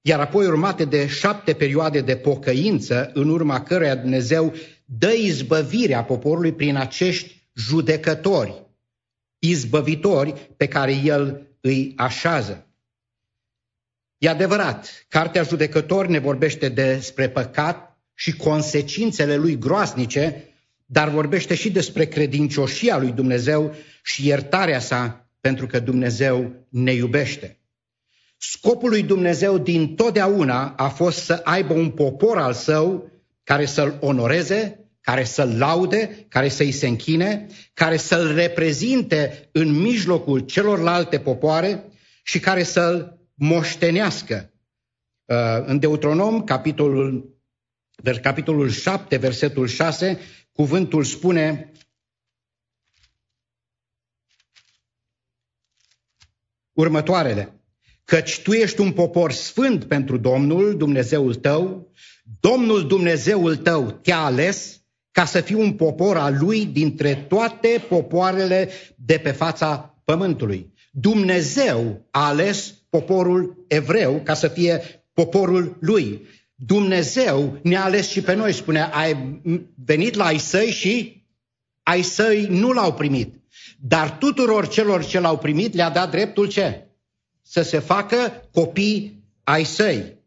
iar 0.00 0.20
apoi 0.20 0.46
urmate 0.46 0.84
de 0.84 1.06
șapte 1.06 1.52
perioade 1.52 2.00
de 2.00 2.16
pocăință, 2.16 3.10
în 3.14 3.28
urma 3.28 3.62
căreia 3.62 3.96
Dumnezeu 3.96 4.54
dă 4.84 5.12
izbăvirea 5.12 6.04
poporului 6.04 6.52
prin 6.52 6.76
acești 6.76 7.48
judecători 7.54 8.61
izbăvitori 9.44 10.50
pe 10.56 10.68
care 10.68 10.92
el 10.92 11.46
îi 11.60 11.92
așează. 11.96 12.66
E 14.18 14.28
adevărat, 14.28 15.06
Cartea 15.08 15.42
Judecători 15.42 16.10
ne 16.10 16.18
vorbește 16.18 16.68
despre 16.68 17.28
păcat 17.28 17.98
și 18.14 18.36
consecințele 18.36 19.36
lui 19.36 19.58
groasnice, 19.58 20.48
dar 20.86 21.08
vorbește 21.08 21.54
și 21.54 21.70
despre 21.70 22.06
credincioșia 22.06 22.98
lui 22.98 23.12
Dumnezeu 23.12 23.74
și 24.02 24.26
iertarea 24.26 24.78
sa, 24.78 25.30
pentru 25.40 25.66
că 25.66 25.78
Dumnezeu 25.78 26.66
ne 26.68 26.92
iubește. 26.92 27.58
Scopul 28.36 28.90
lui 28.90 29.02
Dumnezeu 29.02 29.58
din 29.58 29.94
totdeauna 29.94 30.68
a 30.76 30.88
fost 30.88 31.24
să 31.24 31.40
aibă 31.44 31.72
un 31.72 31.90
popor 31.90 32.38
al 32.38 32.52
său 32.52 33.10
care 33.44 33.66
să-l 33.66 33.98
onoreze, 34.00 34.81
care 35.02 35.24
să-l 35.24 35.58
laude, 35.58 36.26
care 36.28 36.48
să-i 36.48 36.72
se 36.72 36.86
închine, 36.86 37.46
care 37.74 37.96
să-l 37.96 38.34
reprezinte 38.34 39.48
în 39.52 39.80
mijlocul 39.80 40.40
celorlalte 40.40 41.20
popoare 41.20 41.84
și 42.22 42.40
care 42.40 42.62
să-l 42.62 43.20
moștenească. 43.34 44.52
Uh, 45.24 45.36
în 45.64 45.78
Deuteronom, 45.78 46.44
capitolul, 46.44 47.40
capitolul 48.22 48.70
7, 48.70 49.16
versetul 49.16 49.66
6, 49.66 50.20
cuvântul 50.52 51.04
spune 51.04 51.72
următoarele. 56.72 57.56
Căci 58.04 58.40
tu 58.40 58.52
ești 58.52 58.80
un 58.80 58.92
popor 58.92 59.32
sfânt 59.32 59.84
pentru 59.84 60.16
Domnul, 60.16 60.76
Dumnezeul 60.76 61.34
tău, 61.34 61.92
Domnul 62.40 62.86
Dumnezeul 62.86 63.56
tău 63.56 63.90
te-a 63.90 64.18
ales 64.18 64.81
ca 65.12 65.24
să 65.24 65.40
fiu 65.40 65.60
un 65.60 65.72
popor 65.72 66.16
al 66.16 66.36
lui 66.38 66.66
dintre 66.66 67.14
toate 67.14 67.84
popoarele 67.88 68.70
de 68.96 69.18
pe 69.18 69.30
fața 69.30 69.94
pământului. 70.04 70.72
Dumnezeu 70.90 72.06
a 72.10 72.26
ales 72.26 72.74
poporul 72.90 73.64
evreu 73.68 74.20
ca 74.24 74.34
să 74.34 74.48
fie 74.48 74.82
poporul 75.12 75.76
lui. 75.80 76.26
Dumnezeu 76.54 77.58
ne-a 77.62 77.84
ales 77.84 78.08
și 78.08 78.20
pe 78.20 78.34
noi, 78.34 78.52
spune, 78.52 78.80
ai 78.80 79.40
venit 79.84 80.14
la 80.14 80.24
ai 80.24 80.38
săi 80.38 80.70
și 80.70 81.26
ai 81.82 82.02
săi 82.02 82.46
nu 82.46 82.70
l-au 82.72 82.94
primit. 82.94 83.34
Dar 83.80 84.10
tuturor 84.10 84.68
celor 84.68 85.04
ce 85.04 85.20
l-au 85.20 85.38
primit 85.38 85.74
le-a 85.74 85.90
dat 85.90 86.10
dreptul 86.10 86.46
ce? 86.46 86.86
Să 87.42 87.62
se 87.62 87.78
facă 87.78 88.48
copii 88.52 89.24
ai 89.44 89.64
săi. 89.64 90.21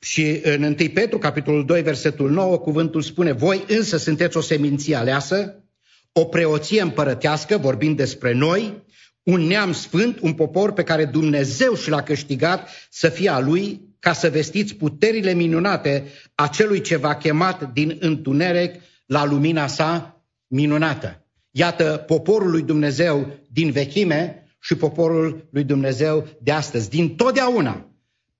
Și 0.00 0.40
în 0.42 0.62
1 0.62 0.74
Petru, 0.74 1.18
capitolul 1.18 1.64
2, 1.64 1.82
versetul 1.82 2.30
9, 2.30 2.58
cuvântul 2.58 3.02
spune, 3.02 3.32
voi 3.32 3.64
însă 3.68 3.96
sunteți 3.96 4.36
o 4.36 4.40
seminție 4.40 4.94
aleasă, 4.96 5.64
o 6.12 6.24
preoție 6.24 6.82
împărătească, 6.82 7.58
vorbind 7.58 7.96
despre 7.96 8.32
noi, 8.32 8.82
un 9.22 9.40
neam 9.40 9.72
sfânt, 9.72 10.18
un 10.20 10.32
popor 10.32 10.72
pe 10.72 10.82
care 10.82 11.04
Dumnezeu 11.04 11.74
și 11.74 11.90
l-a 11.90 12.02
câștigat 12.02 12.68
să 12.90 13.08
fie 13.08 13.28
a 13.28 13.40
lui, 13.40 13.80
ca 13.98 14.12
să 14.12 14.30
vestiți 14.30 14.74
puterile 14.74 15.32
minunate 15.32 16.06
a 16.34 16.46
celui 16.46 16.80
ce 16.80 16.96
v-a 16.96 17.14
chemat 17.14 17.72
din 17.72 17.96
întuneric 18.00 18.82
la 19.06 19.24
lumina 19.24 19.66
sa 19.66 20.22
minunată. 20.46 21.26
Iată 21.50 22.04
poporul 22.06 22.50
lui 22.50 22.62
Dumnezeu 22.62 23.38
din 23.48 23.70
vechime 23.70 24.48
și 24.60 24.74
poporul 24.74 25.48
lui 25.50 25.64
Dumnezeu 25.64 26.26
de 26.42 26.52
astăzi. 26.52 26.90
Din 26.90 27.16
totdeauna 27.16 27.93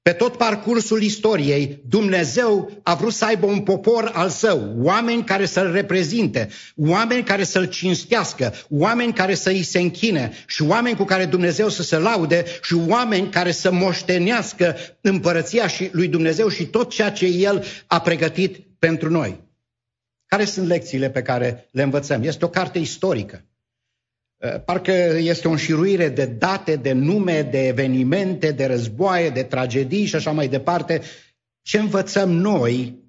pe 0.04 0.12
tot 0.12 0.36
parcursul 0.36 1.02
istoriei, 1.02 1.82
Dumnezeu 1.88 2.70
a 2.82 2.94
vrut 2.94 3.12
să 3.12 3.24
aibă 3.24 3.46
un 3.46 3.60
popor 3.60 4.10
al 4.14 4.28
său, 4.28 4.74
oameni 4.76 5.24
care 5.24 5.46
să-l 5.46 5.72
reprezinte, 5.72 6.48
oameni 6.76 7.22
care 7.22 7.44
să-l 7.44 7.64
cinstească, 7.64 8.54
oameni 8.68 9.12
care 9.12 9.34
să 9.34 9.50
îi 9.50 9.62
se 9.62 9.78
închine 9.78 10.32
și 10.46 10.62
oameni 10.62 10.96
cu 10.96 11.04
care 11.04 11.24
Dumnezeu 11.24 11.68
să 11.68 11.82
se 11.82 11.96
laude 11.96 12.44
și 12.62 12.74
oameni 12.74 13.30
care 13.30 13.52
să 13.52 13.72
moștenească 13.72 14.76
împărăția 15.00 15.66
și 15.66 15.88
lui 15.92 16.08
Dumnezeu 16.08 16.48
și 16.48 16.66
tot 16.66 16.90
ceea 16.90 17.10
ce 17.10 17.26
El 17.26 17.64
a 17.86 18.00
pregătit 18.00 18.58
pentru 18.78 19.10
noi. 19.10 19.40
Care 20.26 20.44
sunt 20.44 20.66
lecțiile 20.66 21.10
pe 21.10 21.22
care 21.22 21.68
le 21.70 21.82
învățăm? 21.82 22.22
Este 22.22 22.44
o 22.44 22.48
carte 22.48 22.78
istorică. 22.78 23.44
Eh, 24.44 24.60
parcă 24.64 24.92
este 25.16 25.48
o 25.48 25.50
înșiruire 25.50 26.08
de 26.08 26.26
date, 26.26 26.76
de 26.76 26.92
nume, 26.92 27.42
de 27.42 27.66
evenimente, 27.66 28.52
de 28.52 28.66
războaie, 28.66 29.30
de 29.30 29.42
tragedii 29.42 30.04
și 30.04 30.14
așa 30.14 30.30
mai 30.30 30.48
departe. 30.48 31.02
Ce 31.62 31.78
învățăm 31.78 32.30
noi? 32.30 33.02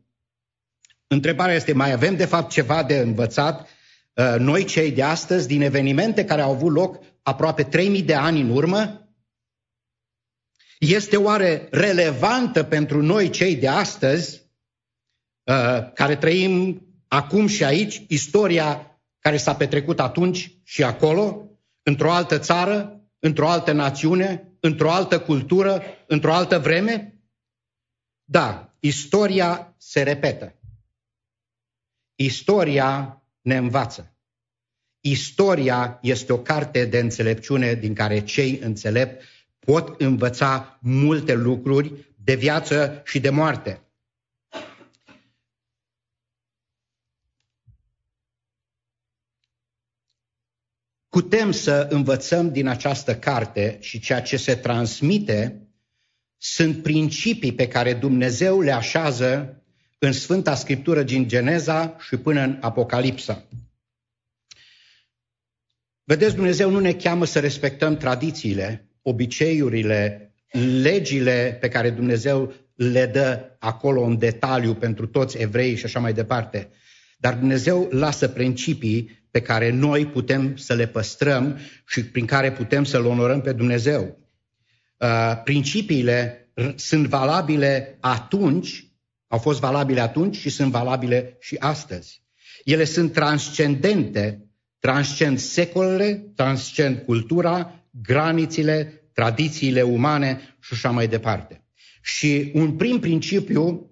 Întrebarea 1.07 1.55
este, 1.55 1.73
mai 1.73 1.91
avem 1.91 2.15
de 2.15 2.25
fapt 2.25 2.51
ceva 2.51 2.83
de 2.83 2.97
învățat 2.97 3.67
eh, 4.13 4.35
noi 4.37 4.63
cei 4.63 4.91
de 4.91 5.03
astăzi 5.03 5.47
din 5.47 5.61
evenimente 5.61 6.25
care 6.25 6.41
au 6.41 6.51
avut 6.51 6.73
loc 6.73 7.03
aproape 7.23 7.63
3000 7.63 8.01
de 8.01 8.15
ani 8.15 8.41
în 8.41 8.49
urmă? 8.49 9.09
Este 10.79 11.17
oare 11.17 11.67
relevantă 11.71 12.63
pentru 12.63 13.01
noi 13.01 13.29
cei 13.29 13.55
de 13.55 13.67
astăzi 13.67 14.41
eh, 15.43 15.91
care 15.93 16.15
trăim 16.15 16.81
acum 17.07 17.47
și 17.47 17.63
aici 17.63 18.03
istoria 18.07 18.94
care 19.25 19.37
s-a 19.37 19.55
petrecut 19.55 19.99
atunci 19.99 20.51
și 20.63 20.83
acolo, 20.83 21.49
într-o 21.83 22.11
altă 22.11 22.39
țară, 22.39 23.01
într-o 23.19 23.49
altă 23.49 23.71
națiune, 23.71 24.51
într-o 24.59 24.91
altă 24.91 25.19
cultură, 25.19 25.83
într-o 26.07 26.33
altă 26.33 26.59
vreme? 26.59 27.21
Da, 28.23 28.75
istoria 28.79 29.75
se 29.77 30.03
repetă. 30.03 30.55
Istoria 32.15 33.21
ne 33.41 33.57
învață. 33.57 34.17
Istoria 34.99 35.99
este 36.01 36.33
o 36.33 36.39
carte 36.39 36.85
de 36.85 36.99
înțelepciune 36.99 37.73
din 37.73 37.93
care 37.93 38.23
cei 38.23 38.59
înțelepți 38.59 39.25
pot 39.59 40.01
învăța 40.01 40.79
multe 40.81 41.33
lucruri 41.33 42.13
de 42.23 42.35
viață 42.35 43.01
și 43.05 43.19
de 43.19 43.29
moarte. 43.29 43.84
Putem 51.15 51.51
să 51.51 51.87
învățăm 51.89 52.51
din 52.51 52.67
această 52.67 53.15
carte 53.15 53.77
și 53.81 53.99
ceea 53.99 54.21
ce 54.21 54.37
se 54.37 54.55
transmite 54.55 55.67
sunt 56.37 56.83
principii 56.83 57.53
pe 57.53 57.67
care 57.67 57.93
Dumnezeu 57.93 58.61
le 58.61 58.71
așează 58.71 59.61
în 59.99 60.11
Sfânta 60.11 60.55
Scriptură 60.55 61.03
din 61.03 61.27
Geneza 61.27 61.97
și 61.99 62.17
până 62.17 62.41
în 62.41 62.57
Apocalipsa. 62.61 63.47
Vedeți, 66.03 66.35
Dumnezeu 66.35 66.69
nu 66.69 66.79
ne 66.79 66.93
cheamă 66.93 67.25
să 67.25 67.39
respectăm 67.39 67.97
tradițiile, 67.97 68.89
obiceiurile, 69.01 70.33
legile 70.81 71.57
pe 71.61 71.67
care 71.67 71.89
Dumnezeu 71.89 72.53
le 72.73 73.05
dă 73.05 73.55
acolo 73.59 74.01
în 74.01 74.17
detaliu 74.17 74.73
pentru 74.73 75.07
toți 75.07 75.37
evrei 75.37 75.75
și 75.75 75.85
așa 75.85 75.99
mai 75.99 76.13
departe. 76.13 76.69
Dar 77.17 77.33
Dumnezeu 77.33 77.87
lasă 77.91 78.27
principii 78.27 79.24
pe 79.35 79.41
care 79.41 79.69
noi 79.69 80.05
putem 80.05 80.55
să 80.55 80.73
le 80.73 80.87
păstrăm 80.87 81.59
și 81.87 82.05
prin 82.05 82.25
care 82.25 82.51
putem 82.51 82.83
să-L 82.83 83.05
onorăm 83.05 83.41
pe 83.41 83.51
Dumnezeu. 83.51 84.19
Uh, 84.97 85.41
principiile 85.43 86.49
sunt 86.75 87.07
valabile 87.07 87.97
atunci, 87.99 88.93
au 89.27 89.37
fost 89.37 89.59
valabile 89.59 89.99
atunci 90.01 90.37
și 90.37 90.49
sunt 90.49 90.71
valabile 90.71 91.37
și 91.39 91.55
astăzi. 91.59 92.23
Ele 92.63 92.83
sunt 92.83 93.13
transcendente, 93.13 94.45
transcend 94.79 95.39
secolele, 95.39 96.31
transcend 96.35 96.97
cultura, 96.97 97.85
granițele, 98.01 99.09
tradițiile 99.13 99.81
umane 99.81 100.57
și 100.59 100.73
așa 100.73 100.89
mai 100.89 101.07
departe. 101.07 101.63
Și 102.01 102.51
un 102.53 102.75
prim 102.75 102.99
principiu 102.99 103.91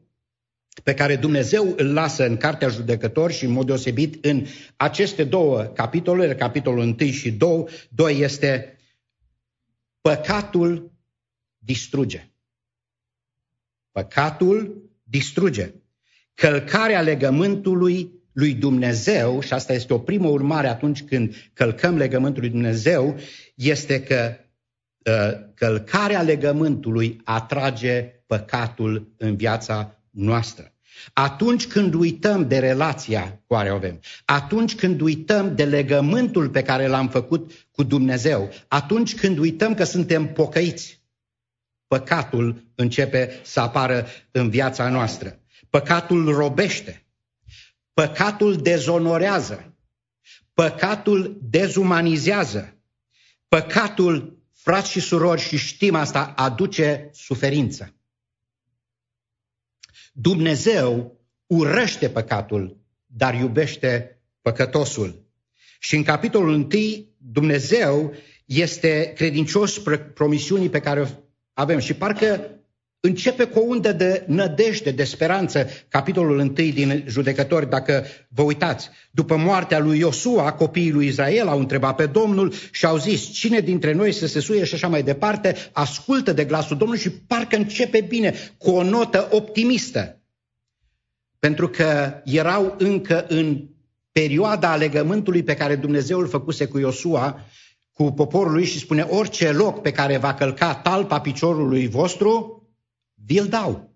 pe 0.84 0.94
care 0.94 1.16
Dumnezeu 1.16 1.74
îl 1.78 1.94
lasă 1.94 2.26
în 2.26 2.38
Cartea 2.38 2.68
Judecători 2.68 3.34
și 3.34 3.46
în 3.46 3.52
mod 3.52 3.66
deosebit 3.66 4.26
în 4.26 4.46
aceste 4.76 5.24
două 5.24 5.62
capitole, 5.62 6.36
capitolul 6.36 6.96
1 7.00 7.12
și 7.12 7.32
2, 7.32 7.66
2 7.90 8.20
este 8.20 8.78
păcatul 10.02 10.92
distruge. 11.58 12.28
Păcatul 13.92 14.90
distruge. 15.04 15.74
Călcarea 16.34 17.02
legământului 17.02 18.12
lui 18.32 18.54
Dumnezeu, 18.54 19.42
și 19.42 19.54
asta 19.54 19.74
este 19.74 19.94
o 19.94 20.00
primă 20.00 20.28
urmare 20.28 20.68
atunci 20.68 21.04
când 21.04 21.36
călcăm 21.54 21.98
legământul 21.98 22.42
lui 22.42 22.52
Dumnezeu, 22.52 23.20
este 23.56 24.04
că 24.04 24.36
uh, 25.06 25.50
călcarea 25.54 26.22
legământului 26.22 27.22
atrage 27.24 28.02
păcatul 28.28 29.14
în 29.18 29.36
viața 29.36 30.03
noastră. 30.14 30.74
Atunci 31.14 31.68
când 31.68 31.94
uităm 31.94 32.48
de 32.48 32.60
relația 32.60 33.42
cu 33.48 33.56
care 33.56 33.72
o 33.72 33.76
avem, 33.76 34.00
atunci 34.26 34.76
când 34.76 35.02
uităm 35.02 35.56
de 35.56 35.66
legământul 35.66 36.50
pe 36.50 36.62
care 36.62 36.88
l-am 36.88 37.10
făcut 37.10 37.68
cu 37.72 37.84
Dumnezeu, 37.84 38.52
atunci 38.68 39.16
când 39.16 39.38
uităm 39.38 39.74
că 39.74 39.84
suntem 39.84 40.34
pocăiți, 40.34 41.02
păcatul 41.88 42.72
începe 42.76 43.40
să 43.44 43.60
apară 43.60 44.08
în 44.32 44.50
viața 44.50 44.90
noastră. 44.90 45.40
Păcatul 45.70 46.34
robește, 46.36 47.06
păcatul 47.94 48.56
dezonorează, 48.56 49.76
păcatul 50.54 51.40
dezumanizează, 51.42 52.78
păcatul, 53.48 54.42
frați 54.54 54.92
și 54.92 55.00
surori, 55.00 55.42
și 55.42 55.58
știm 55.58 55.96
asta, 55.96 56.34
aduce 56.36 57.10
suferință. 57.14 57.96
Dumnezeu 60.16 61.20
urăște 61.46 62.10
păcatul, 62.10 62.78
dar 63.06 63.34
iubește 63.34 64.22
păcătosul. 64.42 65.26
Și 65.80 65.96
în 65.96 66.04
capitolul 66.04 66.54
1, 66.54 66.68
Dumnezeu 67.18 68.14
este 68.46 69.14
credincios 69.16 69.82
promisiunii 70.14 70.70
pe 70.70 70.80
care 70.80 71.02
o 71.02 71.06
avem. 71.54 71.80
Și 71.80 71.94
parcă 71.94 72.50
începe 73.06 73.44
cu 73.44 73.60
o 73.60 73.62
undă 73.62 73.92
de 73.92 74.24
nădejde, 74.28 74.92
de 74.92 75.04
speranță, 75.04 75.68
capitolul 75.90 76.40
1 76.40 76.52
din 76.52 77.04
Judecători, 77.08 77.70
dacă 77.70 78.06
vă 78.28 78.42
uitați. 78.42 78.90
După 79.12 79.36
moartea 79.36 79.80
lui 79.80 80.00
Iosua, 80.00 80.54
copiii 80.54 80.92
lui 80.92 81.08
Israel 81.08 81.48
au 81.48 81.60
întrebat 81.60 81.96
pe 81.96 82.06
Domnul 82.06 82.54
și 82.72 82.86
au 82.86 82.98
zis, 82.98 83.32
cine 83.32 83.60
dintre 83.60 83.94
noi 83.94 84.12
să 84.12 84.28
se 84.28 84.40
suie 84.40 84.64
și 84.64 84.74
așa 84.74 84.88
mai 84.88 85.04
departe, 85.04 85.56
ascultă 85.72 86.34
de 86.34 86.46
glasul 86.46 86.78
Domnului 86.78 87.04
și 87.04 87.12
parcă 87.12 87.56
începe 87.56 88.02
bine, 88.02 88.34
cu 88.58 88.72
o 88.72 88.84
notă 88.84 89.28
optimistă. 89.32 90.22
Pentru 91.40 91.70
că 91.70 92.22
erau 92.24 92.76
încă 92.78 93.26
în 93.28 93.68
perioada 94.12 94.76
legământului 94.76 95.44
pe 95.44 95.56
care 95.56 95.76
Dumnezeu 95.76 96.20
îl 96.20 96.28
făcuse 96.28 96.66
cu 96.66 96.80
Iosua, 96.80 97.40
cu 97.94 98.12
poporul 98.12 98.52
lui 98.52 98.66
și 98.66 98.80
spune, 98.80 99.02
orice 99.02 99.52
loc 99.52 99.82
pe 99.82 99.92
care 99.92 100.18
va 100.18 100.34
călca 100.34 100.76
talpa 100.76 101.20
piciorului 101.20 101.88
vostru, 101.88 102.58
vi-l 103.26 103.48
dau. 103.48 103.92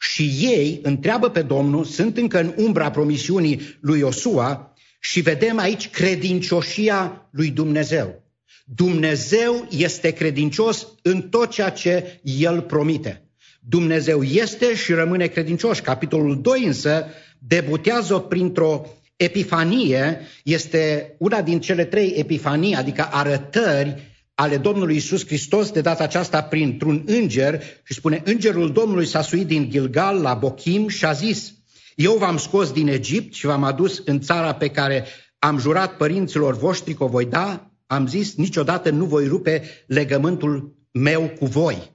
Și 0.00 0.22
ei 0.40 0.80
întreabă 0.82 1.30
pe 1.30 1.42
Domnul, 1.42 1.84
sunt 1.84 2.16
încă 2.16 2.40
în 2.40 2.54
umbra 2.56 2.90
promisiunii 2.90 3.78
lui 3.80 3.98
Iosua 3.98 4.72
și 5.00 5.20
vedem 5.20 5.58
aici 5.58 5.90
credincioșia 5.90 7.28
lui 7.30 7.50
Dumnezeu. 7.50 8.22
Dumnezeu 8.64 9.68
este 9.70 10.10
credincios 10.10 10.86
în 11.02 11.28
tot 11.28 11.50
ceea 11.50 11.70
ce 11.70 12.20
El 12.22 12.60
promite. 12.60 13.22
Dumnezeu 13.60 14.22
este 14.22 14.74
și 14.74 14.92
rămâne 14.92 15.26
credincios. 15.26 15.78
Capitolul 15.78 16.40
2 16.40 16.64
însă 16.64 17.06
debutează 17.38 18.18
printr-o 18.18 18.86
epifanie, 19.16 20.20
este 20.44 21.14
una 21.18 21.42
din 21.42 21.60
cele 21.60 21.84
trei 21.84 22.08
epifanii, 22.08 22.74
adică 22.74 23.08
arătări 23.10 24.17
ale 24.40 24.56
Domnului 24.56 24.96
Isus 24.96 25.26
Hristos, 25.26 25.70
de 25.70 25.80
data 25.80 26.02
aceasta 26.02 26.42
printr-un 26.42 27.02
înger, 27.06 27.62
și 27.82 27.94
spune, 27.94 28.22
îngerul 28.24 28.72
Domnului 28.72 29.06
s-a 29.06 29.22
suit 29.22 29.46
din 29.46 29.70
Gilgal 29.70 30.20
la 30.20 30.34
Bochim 30.34 30.88
și 30.88 31.04
a 31.04 31.12
zis, 31.12 31.54
eu 31.94 32.16
v-am 32.16 32.36
scos 32.36 32.72
din 32.72 32.88
Egipt 32.88 33.34
și 33.34 33.46
v-am 33.46 33.62
adus 33.62 34.02
în 34.04 34.20
țara 34.20 34.54
pe 34.54 34.68
care 34.68 35.06
am 35.38 35.58
jurat 35.58 35.96
părinților 35.96 36.56
voștri 36.56 36.94
că 36.94 37.04
o 37.04 37.08
voi 37.08 37.24
da, 37.24 37.70
am 37.86 38.06
zis, 38.06 38.34
niciodată 38.34 38.90
nu 38.90 39.04
voi 39.04 39.26
rupe 39.26 39.62
legământul 39.86 40.76
meu 40.92 41.28
cu 41.28 41.46
voi. 41.46 41.92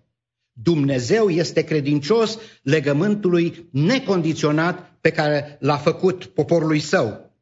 Dumnezeu 0.52 1.30
este 1.30 1.62
credincios 1.62 2.40
legământului 2.62 3.70
necondiționat 3.72 4.98
pe 5.02 5.12
care 5.12 5.58
l-a 5.60 5.78
făcut 5.78 6.26
poporului 6.26 6.80
său. 6.80 7.38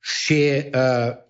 Și 0.00 0.42
uh, 0.74 1.22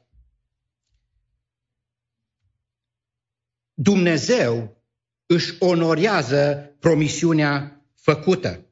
Dumnezeu 3.75 4.83
își 5.27 5.55
onorează 5.59 6.75
promisiunea 6.81 7.85
făcută. 7.95 8.67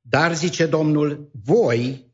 Dar, 0.00 0.34
zice 0.34 0.66
Domnul, 0.66 1.30
voi, 1.44 2.12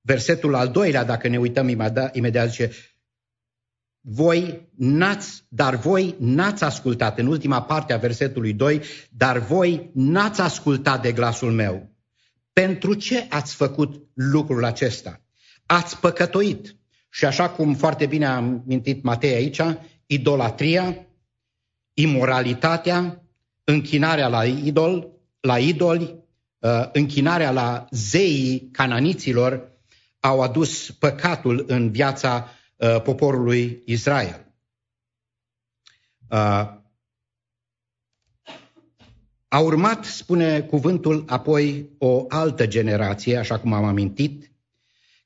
versetul 0.00 0.54
al 0.54 0.68
doilea, 0.68 1.04
dacă 1.04 1.28
ne 1.28 1.38
uităm 1.38 1.68
imediat, 2.12 2.50
zice, 2.50 2.70
voi 4.00 4.68
n-ați, 4.76 5.44
dar 5.48 5.76
voi 5.76 6.14
n-ați 6.18 6.64
ascultat, 6.64 7.18
în 7.18 7.26
ultima 7.26 7.62
parte 7.62 7.92
a 7.92 7.96
versetului 7.96 8.52
2, 8.52 8.82
dar 9.10 9.38
voi 9.38 9.90
n-ați 9.94 10.40
ascultat 10.40 11.02
de 11.02 11.12
glasul 11.12 11.52
meu. 11.52 11.96
Pentru 12.52 12.94
ce 12.94 13.26
ați 13.28 13.54
făcut 13.54 14.08
lucrul 14.14 14.64
acesta? 14.64 15.20
Ați 15.66 15.98
păcătoit. 15.98 16.76
Și 17.10 17.24
așa 17.24 17.50
cum 17.50 17.74
foarte 17.74 18.06
bine 18.06 18.26
a 18.26 18.40
mintit 18.40 19.02
Matei 19.02 19.34
aici, 19.34 19.60
idolatria, 20.06 21.07
imoralitatea, 22.00 23.22
închinarea 23.64 24.28
la 24.28 24.44
idol, 24.44 25.08
la 25.40 25.58
idoli, 25.58 26.24
uh, 26.58 26.88
închinarea 26.92 27.50
la 27.50 27.86
zeii 27.90 28.68
cananiților 28.72 29.72
au 30.20 30.40
adus 30.40 30.90
păcatul 30.90 31.64
în 31.66 31.90
viața 31.90 32.48
uh, 32.76 33.02
poporului 33.02 33.82
Israel. 33.84 34.46
Uh, 36.30 36.76
a 39.48 39.58
urmat, 39.60 40.04
spune 40.04 40.60
cuvântul, 40.60 41.24
apoi 41.26 41.90
o 41.98 42.24
altă 42.28 42.66
generație, 42.66 43.36
așa 43.36 43.58
cum 43.58 43.72
am 43.72 43.84
amintit, 43.84 44.50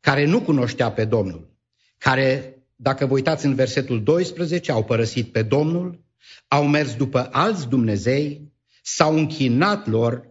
care 0.00 0.24
nu 0.24 0.40
cunoștea 0.40 0.92
pe 0.92 1.04
Domnul, 1.04 1.50
care 1.98 2.56
dacă 2.76 3.06
vă 3.06 3.12
uitați 3.12 3.46
în 3.46 3.54
versetul 3.54 4.02
12, 4.02 4.72
au 4.72 4.84
părăsit 4.84 5.32
pe 5.32 5.42
Domnul, 5.42 6.01
au 6.48 6.66
mers 6.66 6.94
după 6.94 7.28
alți 7.32 7.68
Dumnezei, 7.68 8.52
s-au 8.82 9.16
închinat 9.16 9.86
lor 9.86 10.28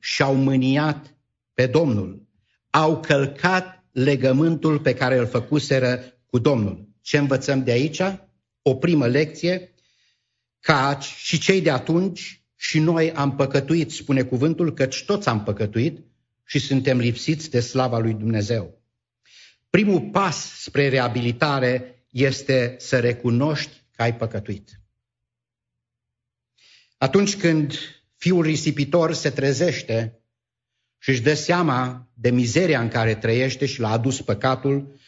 și 0.00 0.22
au 0.22 0.34
mâniat 0.34 1.16
pe 1.54 1.66
Domnul. 1.66 2.26
Au 2.70 3.00
călcat 3.00 3.84
legământul 3.92 4.80
pe 4.80 4.94
care 4.94 5.18
îl 5.18 5.26
făcuseră 5.26 6.00
cu 6.26 6.38
Domnul. 6.38 6.88
Ce 7.00 7.18
învățăm 7.18 7.64
de 7.64 7.70
aici? 7.70 8.00
O 8.62 8.74
primă 8.74 9.06
lecție, 9.06 9.74
ca 10.60 10.98
și 10.98 11.38
cei 11.38 11.60
de 11.60 11.70
atunci 11.70 12.44
și 12.56 12.78
noi 12.78 13.12
am 13.12 13.36
păcătuit, 13.36 13.90
spune 13.90 14.22
cuvântul, 14.22 14.74
căci 14.74 15.04
toți 15.04 15.28
am 15.28 15.42
păcătuit 15.42 16.04
și 16.44 16.58
suntem 16.58 16.98
lipsiți 16.98 17.50
de 17.50 17.60
slava 17.60 17.98
lui 17.98 18.14
Dumnezeu. 18.14 18.82
Primul 19.70 20.00
pas 20.00 20.60
spre 20.60 20.88
reabilitare 20.88 22.04
este 22.10 22.76
să 22.78 22.98
recunoști 22.98 23.82
că 23.96 24.02
ai 24.02 24.16
păcătuit. 24.16 24.80
Atunci 26.98 27.36
când 27.36 27.74
fiul 28.16 28.42
risipitor 28.42 29.12
se 29.12 29.30
trezește 29.30 30.20
și 30.98 31.10
își 31.10 31.22
dă 31.22 31.34
seama 31.34 32.10
de 32.14 32.30
mizeria 32.30 32.80
în 32.80 32.88
care 32.88 33.14
trăiește 33.14 33.66
și 33.66 33.80
l-a 33.80 33.90
adus 33.90 34.20
păcatul, 34.20 35.00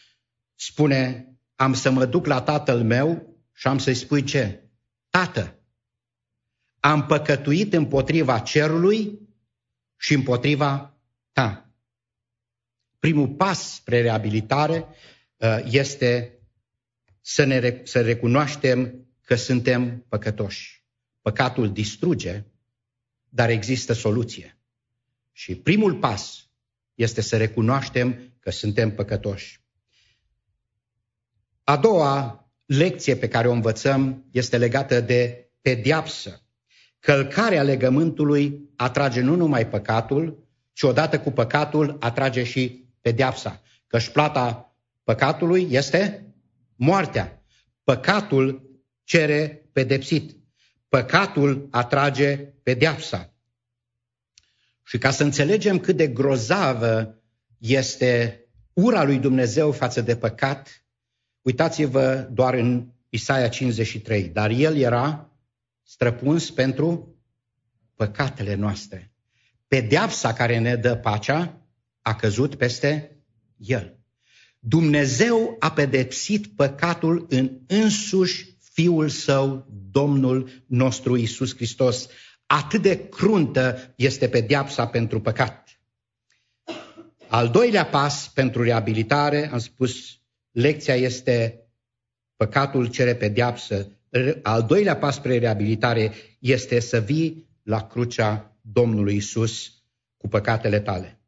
spune, 0.55 1.27
am 1.55 1.73
să 1.73 1.91
mă 1.91 2.05
duc 2.05 2.25
la 2.25 2.41
tatăl 2.41 2.83
meu 2.83 3.37
și 3.53 3.67
am 3.67 3.77
să-i 3.77 3.93
spui 3.93 4.23
ce? 4.23 4.63
Tată, 5.09 5.59
am 6.79 7.05
păcătuit 7.05 7.73
împotriva 7.73 8.39
cerului 8.39 9.19
și 9.97 10.13
împotriva 10.13 10.99
ta. 11.31 11.73
Primul 12.99 13.27
pas 13.27 13.73
spre 13.73 14.01
reabilitare 14.01 14.87
uh, 15.35 15.59
este 15.63 16.39
să, 17.21 17.43
ne, 17.43 17.81
să 17.83 18.01
recunoaștem 18.01 19.07
că 19.21 19.35
suntem 19.35 20.05
păcătoși. 20.09 20.78
Păcatul 21.29 21.71
distruge, 21.71 22.45
dar 23.29 23.49
există 23.49 23.93
soluție. 23.93 24.57
Și 25.31 25.55
primul 25.55 25.95
pas 25.95 26.49
este 26.95 27.21
să 27.21 27.37
recunoaștem 27.37 28.33
că 28.39 28.51
suntem 28.51 28.95
păcătoși. 28.95 29.61
A 31.63 31.77
doua 31.77 32.49
lecție 32.65 33.15
pe 33.15 33.27
care 33.27 33.47
o 33.47 33.51
învățăm 33.51 34.25
este 34.31 34.57
legată 34.57 35.01
de 35.01 35.49
pediapsă. 35.61 36.41
Călcarea 36.99 37.63
legământului 37.63 38.69
atrage 38.75 39.21
nu 39.21 39.35
numai 39.35 39.67
păcatul, 39.67 40.47
ci 40.73 40.81
odată 40.81 41.19
cu 41.19 41.31
păcatul 41.31 41.97
atrage 41.99 42.43
și 42.43 42.85
pedeapsa. 43.01 43.61
Căci 43.87 44.09
plata 44.09 44.75
păcatului 45.03 45.67
este 45.69 46.33
moartea. 46.75 47.43
Păcatul 47.83 48.79
cere 49.03 49.69
pedepsit. 49.71 50.38
Păcatul 50.89 51.67
atrage 51.71 52.37
pedeapsa. 52.37 53.33
Și 54.83 54.97
ca 54.97 55.11
să 55.11 55.23
înțelegem 55.23 55.79
cât 55.79 55.95
de 55.95 56.07
grozavă 56.07 57.21
este 57.57 58.43
ura 58.73 59.03
lui 59.03 59.17
Dumnezeu 59.17 59.71
față 59.71 60.01
de 60.01 60.15
păcat, 60.15 60.85
uitați-vă 61.41 62.29
doar 62.31 62.53
în 62.53 62.87
Isaia 63.09 63.49
53. 63.49 64.29
Dar 64.29 64.49
el 64.49 64.77
era 64.77 65.31
străpuns 65.83 66.51
pentru 66.51 67.15
păcatele 67.95 68.55
noastre. 68.55 69.11
Pedeapsa 69.67 70.33
care 70.33 70.57
ne 70.59 70.75
dă 70.75 70.95
pacea 70.95 71.61
a 72.01 72.15
căzut 72.15 72.55
peste 72.55 73.17
el. 73.57 73.97
Dumnezeu 74.59 75.55
a 75.59 75.71
pedepsit 75.71 76.47
păcatul 76.47 77.25
în 77.29 77.59
însuși 77.67 78.57
Fiul 78.79 79.09
Său, 79.09 79.67
Domnul 79.91 80.49
nostru 80.67 81.15
Isus 81.15 81.55
Hristos. 81.55 82.07
Atât 82.45 82.81
de 82.81 83.07
cruntă 83.09 83.93
este 83.95 84.29
pedeapsa 84.29 84.87
pentru 84.87 85.21
păcat. 85.21 85.81
Al 87.27 87.49
doilea 87.49 87.85
pas 87.85 88.31
pentru 88.33 88.63
reabilitare, 88.63 89.49
am 89.51 89.59
spus, 89.59 90.19
lecția 90.51 90.95
este 90.95 91.67
păcatul 92.35 92.87
cere 92.87 93.15
pedeapsă. 93.15 93.91
Al 94.41 94.63
doilea 94.63 94.97
pas 94.97 95.15
spre 95.15 95.37
reabilitare 95.37 96.13
este 96.39 96.79
să 96.79 96.99
vii 96.99 97.49
la 97.63 97.87
crucea 97.87 98.57
Domnului 98.61 99.15
Isus 99.15 99.71
cu 100.17 100.27
păcatele 100.27 100.79
tale. 100.79 101.19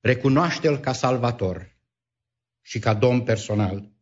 Recunoaște-L 0.00 0.78
ca 0.78 0.92
salvator 0.92 1.76
și 2.62 2.78
ca 2.78 2.94
domn 2.94 3.20
personal. 3.20 3.94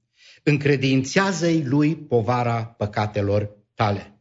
Încredințează-i 0.47 1.63
lui 1.63 1.97
povara 1.97 2.65
păcatelor 2.65 3.51
tale. 3.75 4.19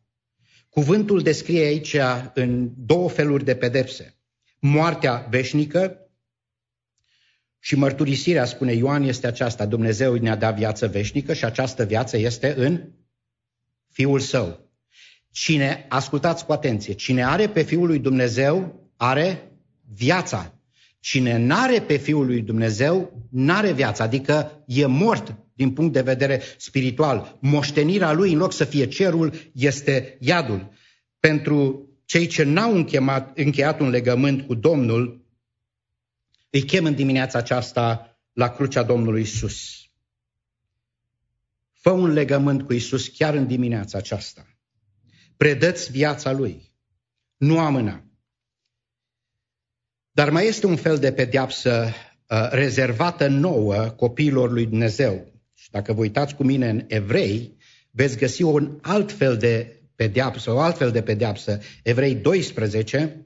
Cuvântul 0.70 1.22
descrie 1.22 1.66
aici 1.66 1.96
în 2.34 2.72
două 2.78 3.10
feluri 3.10 3.44
de 3.44 3.56
pedepse. 3.56 4.18
Moartea 4.60 5.28
veșnică 5.30 5.98
și 7.60 7.76
mărturisirea, 7.76 8.46
spune 8.46 8.74
Ioan, 8.74 9.04
este 9.04 9.28
aceasta. 9.28 9.66
Dumnezeu 9.66 10.16
ne-a 10.16 10.36
dat 10.36 10.56
viață 10.56 10.88
veșnică 10.88 11.34
și 11.34 11.46
această 11.46 11.84
viață 11.84 12.18
este 12.18 12.54
în 12.58 12.90
Fiul 13.92 14.20
Său. 14.20 14.72
Cine, 15.32 15.86
ascultați 15.90 16.46
cu 16.46 16.52
atenție, 16.52 16.94
cine 16.94 17.26
are 17.26 17.50
pe 17.50 17.62
Fiul 17.62 17.88
lui 17.88 18.00
Dumnezeu, 18.00 18.84
are 18.98 19.52
viața. 19.94 20.54
Cine 21.00 21.38
n-are 21.38 21.82
pe 21.82 21.98
Fiul 21.98 22.26
lui 22.26 22.42
Dumnezeu, 22.42 23.28
n-are 23.32 23.72
viața, 23.72 24.04
adică 24.04 24.64
e 24.66 24.86
mort 24.86 25.36
din 25.54 25.74
punct 25.74 25.94
de 25.94 26.02
vedere 26.02 26.42
spiritual. 26.58 27.38
Moștenirea 27.42 28.12
lui, 28.12 28.32
în 28.32 28.38
loc 28.38 28.54
să 28.54 28.66
fie 28.66 28.88
cerul, 28.88 29.34
este 29.54 30.18
iadul. 30.20 30.72
Pentru 31.20 31.88
cei 32.06 32.28
ce 32.28 32.44
n-au 32.44 32.76
încheiat, 32.76 33.38
încheiat 33.38 33.80
un 33.80 33.90
legământ 33.90 34.48
cu 34.48 34.54
Domnul, 34.54 35.26
îi 36.50 36.64
chem 36.64 36.86
în 36.86 36.96
dimineața 36.96 37.38
aceasta 37.38 38.18
la 38.34 38.50
crucea 38.50 38.84
Domnului 38.84 39.22
Isus. 39.22 39.84
Fă 41.72 41.90
un 41.90 42.12
legământ 42.12 42.62
cu 42.64 42.74
Isus 42.74 43.08
chiar 43.08 43.34
în 43.34 43.48
dimineața 43.48 43.98
aceasta. 43.98 44.48
Predăți 45.38 45.92
viața 45.92 46.32
Lui. 46.32 46.72
Nu 47.38 47.60
amâna. 47.60 48.04
Dar 50.12 50.30
mai 50.30 50.48
este 50.48 50.66
un 50.66 50.76
fel 50.76 50.98
de 50.98 51.14
pedeapsă 51.14 51.94
uh, 52.30 52.48
rezervată 52.52 53.28
nouă 53.28 53.76
copiilor 53.76 54.52
lui 54.52 54.66
Dumnezeu. 54.66 55.33
Și 55.74 55.80
dacă 55.80 55.94
vă 55.94 56.02
uitați 56.02 56.36
cu 56.36 56.44
mine 56.44 56.70
în 56.70 56.86
Evrei, 56.88 57.58
veți 57.92 58.18
găsi 58.18 58.42
un 58.42 58.80
alt 58.82 59.12
fel 59.12 59.38
de 59.38 59.82
pedeapsă, 59.96 60.52
o 60.52 60.60
altfel 60.60 60.92
de 60.92 61.02
pedeapsă. 61.02 61.60
Evrei 61.84 62.16
12, 62.16 63.26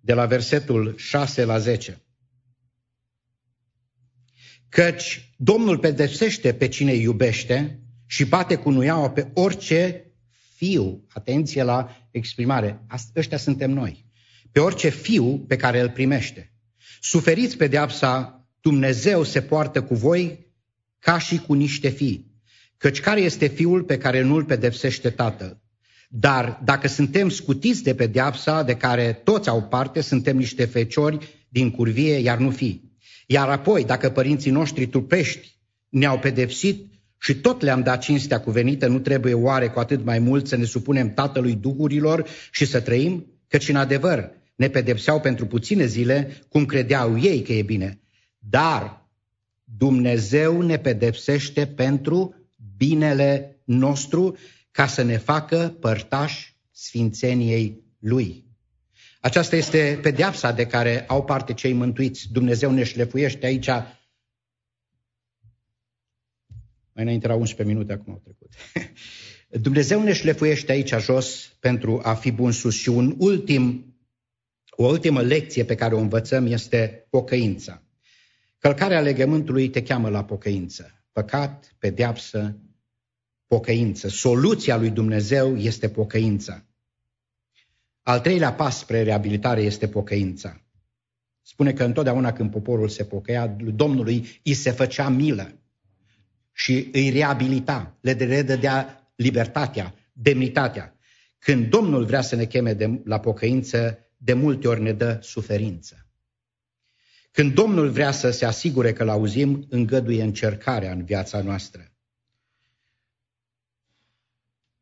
de 0.00 0.12
la 0.12 0.26
versetul 0.26 0.96
6 0.96 1.44
la 1.44 1.58
10. 1.58 2.02
Căci 4.68 5.32
Domnul 5.36 5.78
pedepsește 5.78 6.54
pe 6.54 6.68
cine 6.68 6.92
iubește 6.92 7.80
și 8.06 8.24
bate 8.24 8.56
cu 8.56 8.70
nuiaua 8.70 9.10
pe 9.10 9.30
orice 9.34 10.12
fiu, 10.54 11.06
atenție 11.12 11.62
la 11.62 12.08
exprimare, 12.10 12.84
ăștia 13.16 13.36
suntem 13.38 13.70
noi, 13.70 14.06
pe 14.52 14.60
orice 14.60 14.88
fiu 14.88 15.38
pe 15.38 15.56
care 15.56 15.80
îl 15.80 15.90
primește. 15.90 16.52
Suferiți 17.00 17.56
pedeapsa, 17.56 18.37
Dumnezeu 18.68 19.22
se 19.22 19.42
poartă 19.42 19.82
cu 19.82 19.94
voi 19.94 20.46
ca 20.98 21.18
și 21.18 21.38
cu 21.38 21.52
niște 21.52 21.88
fii. 21.88 22.26
Căci 22.76 23.00
care 23.00 23.20
este 23.20 23.46
fiul 23.46 23.82
pe 23.82 23.98
care 23.98 24.22
nu-l 24.22 24.44
pedepsește 24.44 25.10
tatăl? 25.10 25.60
Dar 26.08 26.60
dacă 26.64 26.88
suntem 26.88 27.28
scutiți 27.28 27.82
de 27.82 27.94
pedeapsa 27.94 28.62
de 28.62 28.74
care 28.74 29.20
toți 29.24 29.48
au 29.48 29.62
parte, 29.62 30.00
suntem 30.00 30.36
niște 30.36 30.64
feciori 30.64 31.44
din 31.48 31.70
curvie, 31.70 32.14
iar 32.14 32.38
nu 32.38 32.50
fi. 32.50 32.80
Iar 33.26 33.48
apoi, 33.48 33.84
dacă 33.84 34.10
părinții 34.10 34.50
noștri 34.50 34.86
trupești 34.86 35.56
ne-au 35.88 36.18
pedepsit 36.18 36.92
și 37.18 37.34
tot 37.34 37.62
le-am 37.62 37.82
dat 37.82 38.00
cinstea 38.00 38.40
cuvenită, 38.40 38.86
nu 38.86 38.98
trebuie 38.98 39.34
oare 39.34 39.68
cu 39.68 39.78
atât 39.78 40.04
mai 40.04 40.18
mult 40.18 40.46
să 40.46 40.56
ne 40.56 40.64
supunem 40.64 41.14
Tatălui 41.14 41.54
Duhurilor 41.54 42.28
și 42.50 42.64
să 42.64 42.80
trăim? 42.80 43.26
Căci 43.46 43.68
în 43.68 43.76
adevăr 43.76 44.30
ne 44.56 44.68
pedepseau 44.68 45.20
pentru 45.20 45.46
puține 45.46 45.86
zile, 45.86 46.42
cum 46.48 46.66
credeau 46.66 47.18
ei 47.20 47.42
că 47.42 47.52
e 47.52 47.62
bine. 47.62 47.98
Dar 48.38 49.08
Dumnezeu 49.64 50.62
ne 50.62 50.78
pedepsește 50.78 51.66
pentru 51.66 52.34
binele 52.76 53.60
nostru 53.64 54.36
ca 54.70 54.86
să 54.86 55.02
ne 55.02 55.16
facă 55.16 55.76
părtași 55.80 56.56
sfințeniei 56.70 57.82
Lui. 57.98 58.46
Aceasta 59.20 59.56
este 59.56 59.98
pedeapsa 60.02 60.52
de 60.52 60.66
care 60.66 61.06
au 61.06 61.24
parte 61.24 61.54
cei 61.54 61.72
mântuiți. 61.72 62.32
Dumnezeu 62.32 62.70
ne 62.70 62.84
șlefuiește 62.84 63.46
aici. 63.46 63.66
Mai 66.92 67.06
înainte 67.06 67.26
era 67.26 67.34
11 67.34 67.76
minute, 67.76 67.92
acum 67.92 68.12
au 68.12 68.22
trecut. 68.24 68.52
Dumnezeu 69.66 70.02
ne 70.02 70.12
șlefuiește 70.12 70.72
aici 70.72 70.94
jos 70.94 71.56
pentru 71.60 72.00
a 72.02 72.14
fi 72.14 72.30
bun 72.30 72.52
sus. 72.52 72.74
Și 72.74 72.88
un 72.88 73.14
ultim, 73.18 73.96
o 74.70 74.86
ultimă 74.86 75.20
lecție 75.22 75.64
pe 75.64 75.74
care 75.74 75.94
o 75.94 75.98
învățăm 75.98 76.46
este 76.46 77.06
pocăința. 77.10 77.82
Călcarea 78.58 79.00
legământului 79.00 79.68
te 79.68 79.82
cheamă 79.82 80.08
la 80.08 80.24
pocăință. 80.24 81.04
Păcat, 81.12 81.74
pedeapsă, 81.78 82.58
pocăință. 83.46 84.08
Soluția 84.08 84.76
lui 84.76 84.90
Dumnezeu 84.90 85.56
este 85.56 85.88
pocăința. 85.88 86.64
Al 88.02 88.20
treilea 88.20 88.54
pas 88.54 88.78
spre 88.78 89.02
reabilitare 89.02 89.62
este 89.62 89.88
pocăința. 89.88 90.62
Spune 91.42 91.72
că 91.72 91.84
întotdeauna 91.84 92.32
când 92.32 92.50
poporul 92.50 92.88
se 92.88 93.04
pocăia, 93.04 93.46
Domnului 93.74 94.40
îi 94.44 94.54
se 94.54 94.70
făcea 94.70 95.08
milă 95.08 95.58
și 96.52 96.88
îi 96.92 97.10
reabilita, 97.10 97.98
le 98.00 98.12
redădea 98.12 99.10
libertatea, 99.14 99.94
demnitatea. 100.12 100.96
Când 101.38 101.70
Domnul 101.70 102.04
vrea 102.04 102.20
să 102.20 102.36
ne 102.36 102.44
cheme 102.44 102.72
de, 102.72 103.00
la 103.04 103.20
pocăință, 103.20 103.98
de 104.16 104.32
multe 104.32 104.68
ori 104.68 104.82
ne 104.82 104.92
dă 104.92 105.18
suferință. 105.22 106.07
Când 107.38 107.54
Domnul 107.54 107.90
vrea 107.90 108.10
să 108.10 108.30
se 108.30 108.44
asigure 108.44 108.92
că 108.92 109.04
l-auzim, 109.04 109.66
îngăduie 109.68 110.22
încercarea 110.22 110.92
în 110.92 111.04
viața 111.04 111.42
noastră. 111.42 111.92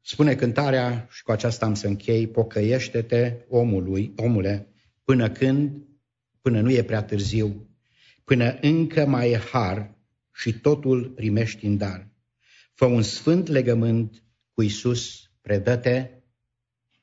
Spune 0.01 0.35
cântarea, 0.35 1.07
și 1.11 1.23
cu 1.23 1.33
aceasta 1.33 1.67
am 1.67 1.75
să 1.75 1.87
închei, 1.87 2.27
pocăiește-te 2.27 3.35
omului, 3.49 4.13
omule, 4.17 4.69
până 5.05 5.31
când, 5.31 5.87
până 6.41 6.61
nu 6.61 6.71
e 6.71 6.83
prea 6.83 7.03
târziu, 7.03 7.69
până 8.25 8.59
încă 8.61 9.07
mai 9.07 9.31
e 9.31 9.37
har 9.37 9.95
și 10.35 10.53
totul 10.53 11.11
primești 11.11 11.67
în 11.67 11.77
dar. 11.77 12.09
Fă 12.75 12.85
un 12.85 13.03
sfânt 13.03 13.47
legământ 13.47 14.23
cu 14.53 14.63
Isus, 14.63 15.31
predă-te 15.41 16.11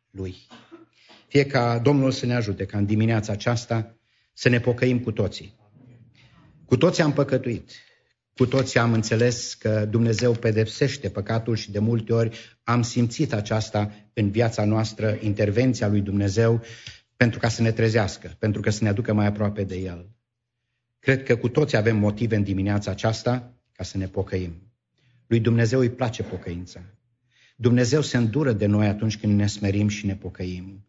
lui. 0.09 0.35
Fie 1.27 1.45
ca 1.45 1.79
Domnul 1.79 2.11
să 2.11 2.25
ne 2.25 2.35
ajute 2.35 2.65
ca 2.65 2.77
în 2.77 2.85
dimineața 2.85 3.31
aceasta 3.31 3.97
să 4.33 4.49
ne 4.49 4.59
pocăim 4.59 4.99
cu 4.99 5.11
toții. 5.11 5.55
Cu 6.65 6.77
toții 6.77 7.03
am 7.03 7.13
păcătuit. 7.13 7.71
Cu 8.35 8.45
toții 8.45 8.79
am 8.79 8.93
înțeles 8.93 9.53
că 9.53 9.85
Dumnezeu 9.85 10.31
pedepsește 10.31 11.09
păcatul 11.09 11.55
și 11.55 11.71
de 11.71 11.79
multe 11.79 12.13
ori 12.13 12.37
am 12.63 12.81
simțit 12.81 13.33
aceasta 13.33 13.91
în 14.13 14.31
viața 14.31 14.65
noastră, 14.65 15.17
intervenția 15.21 15.87
lui 15.87 16.01
Dumnezeu, 16.01 16.61
pentru 17.15 17.39
ca 17.39 17.49
să 17.49 17.61
ne 17.61 17.71
trezească, 17.71 18.35
pentru 18.39 18.61
că 18.61 18.69
să 18.69 18.83
ne 18.83 18.89
aducă 18.89 19.13
mai 19.13 19.25
aproape 19.25 19.63
de 19.63 19.75
El. 19.75 20.09
Cred 20.99 21.23
că 21.23 21.35
cu 21.35 21.49
toți 21.49 21.75
avem 21.75 21.97
motive 21.97 22.35
în 22.35 22.43
dimineața 22.43 22.91
aceasta 22.91 23.53
ca 23.71 23.83
să 23.83 23.97
ne 23.97 24.07
pocăim. 24.07 24.71
Lui 25.27 25.39
Dumnezeu 25.39 25.79
îi 25.79 25.89
place 25.89 26.23
pocăința. 26.23 26.81
Dumnezeu 27.55 28.01
se 28.01 28.17
îndură 28.17 28.51
de 28.51 28.65
noi 28.65 28.87
atunci 28.87 29.17
când 29.17 29.37
ne 29.37 29.47
smerim 29.47 29.87
și 29.87 30.05
ne 30.05 30.15
pocăim. 30.15 30.85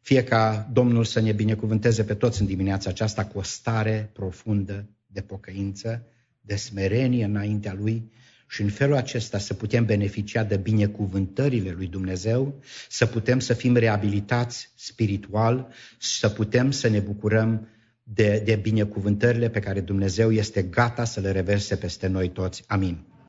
Fie 0.00 0.24
ca 0.24 0.68
Domnul 0.72 1.04
să 1.04 1.20
ne 1.20 1.32
binecuvânteze 1.32 2.04
pe 2.04 2.14
toți 2.14 2.40
în 2.40 2.46
dimineața 2.46 2.90
aceasta 2.90 3.24
cu 3.24 3.38
o 3.38 3.42
stare 3.42 4.10
profundă 4.12 4.88
de 5.06 5.20
pocăință, 5.20 6.06
de 6.40 6.56
smerenie 6.56 7.24
înaintea 7.24 7.72
Lui 7.72 8.10
și 8.48 8.62
în 8.62 8.68
felul 8.68 8.96
acesta 8.96 9.38
să 9.38 9.54
putem 9.54 9.84
beneficia 9.84 10.44
de 10.44 10.56
binecuvântările 10.56 11.70
lui 11.70 11.86
Dumnezeu, 11.86 12.60
să 12.88 13.06
putem 13.06 13.40
să 13.40 13.54
fim 13.54 13.76
reabilitați 13.76 14.70
spiritual 14.74 15.68
și 15.98 16.18
să 16.18 16.28
putem 16.28 16.70
să 16.70 16.88
ne 16.88 16.98
bucurăm 16.98 17.68
de, 18.02 18.42
de 18.44 18.56
binecuvântările 18.56 19.50
pe 19.50 19.60
care 19.60 19.80
Dumnezeu 19.80 20.32
este 20.32 20.62
gata 20.62 21.04
să 21.04 21.20
le 21.20 21.30
reverse 21.30 21.76
peste 21.76 22.06
noi 22.06 22.28
toți. 22.28 22.64
Amin. 22.66 23.10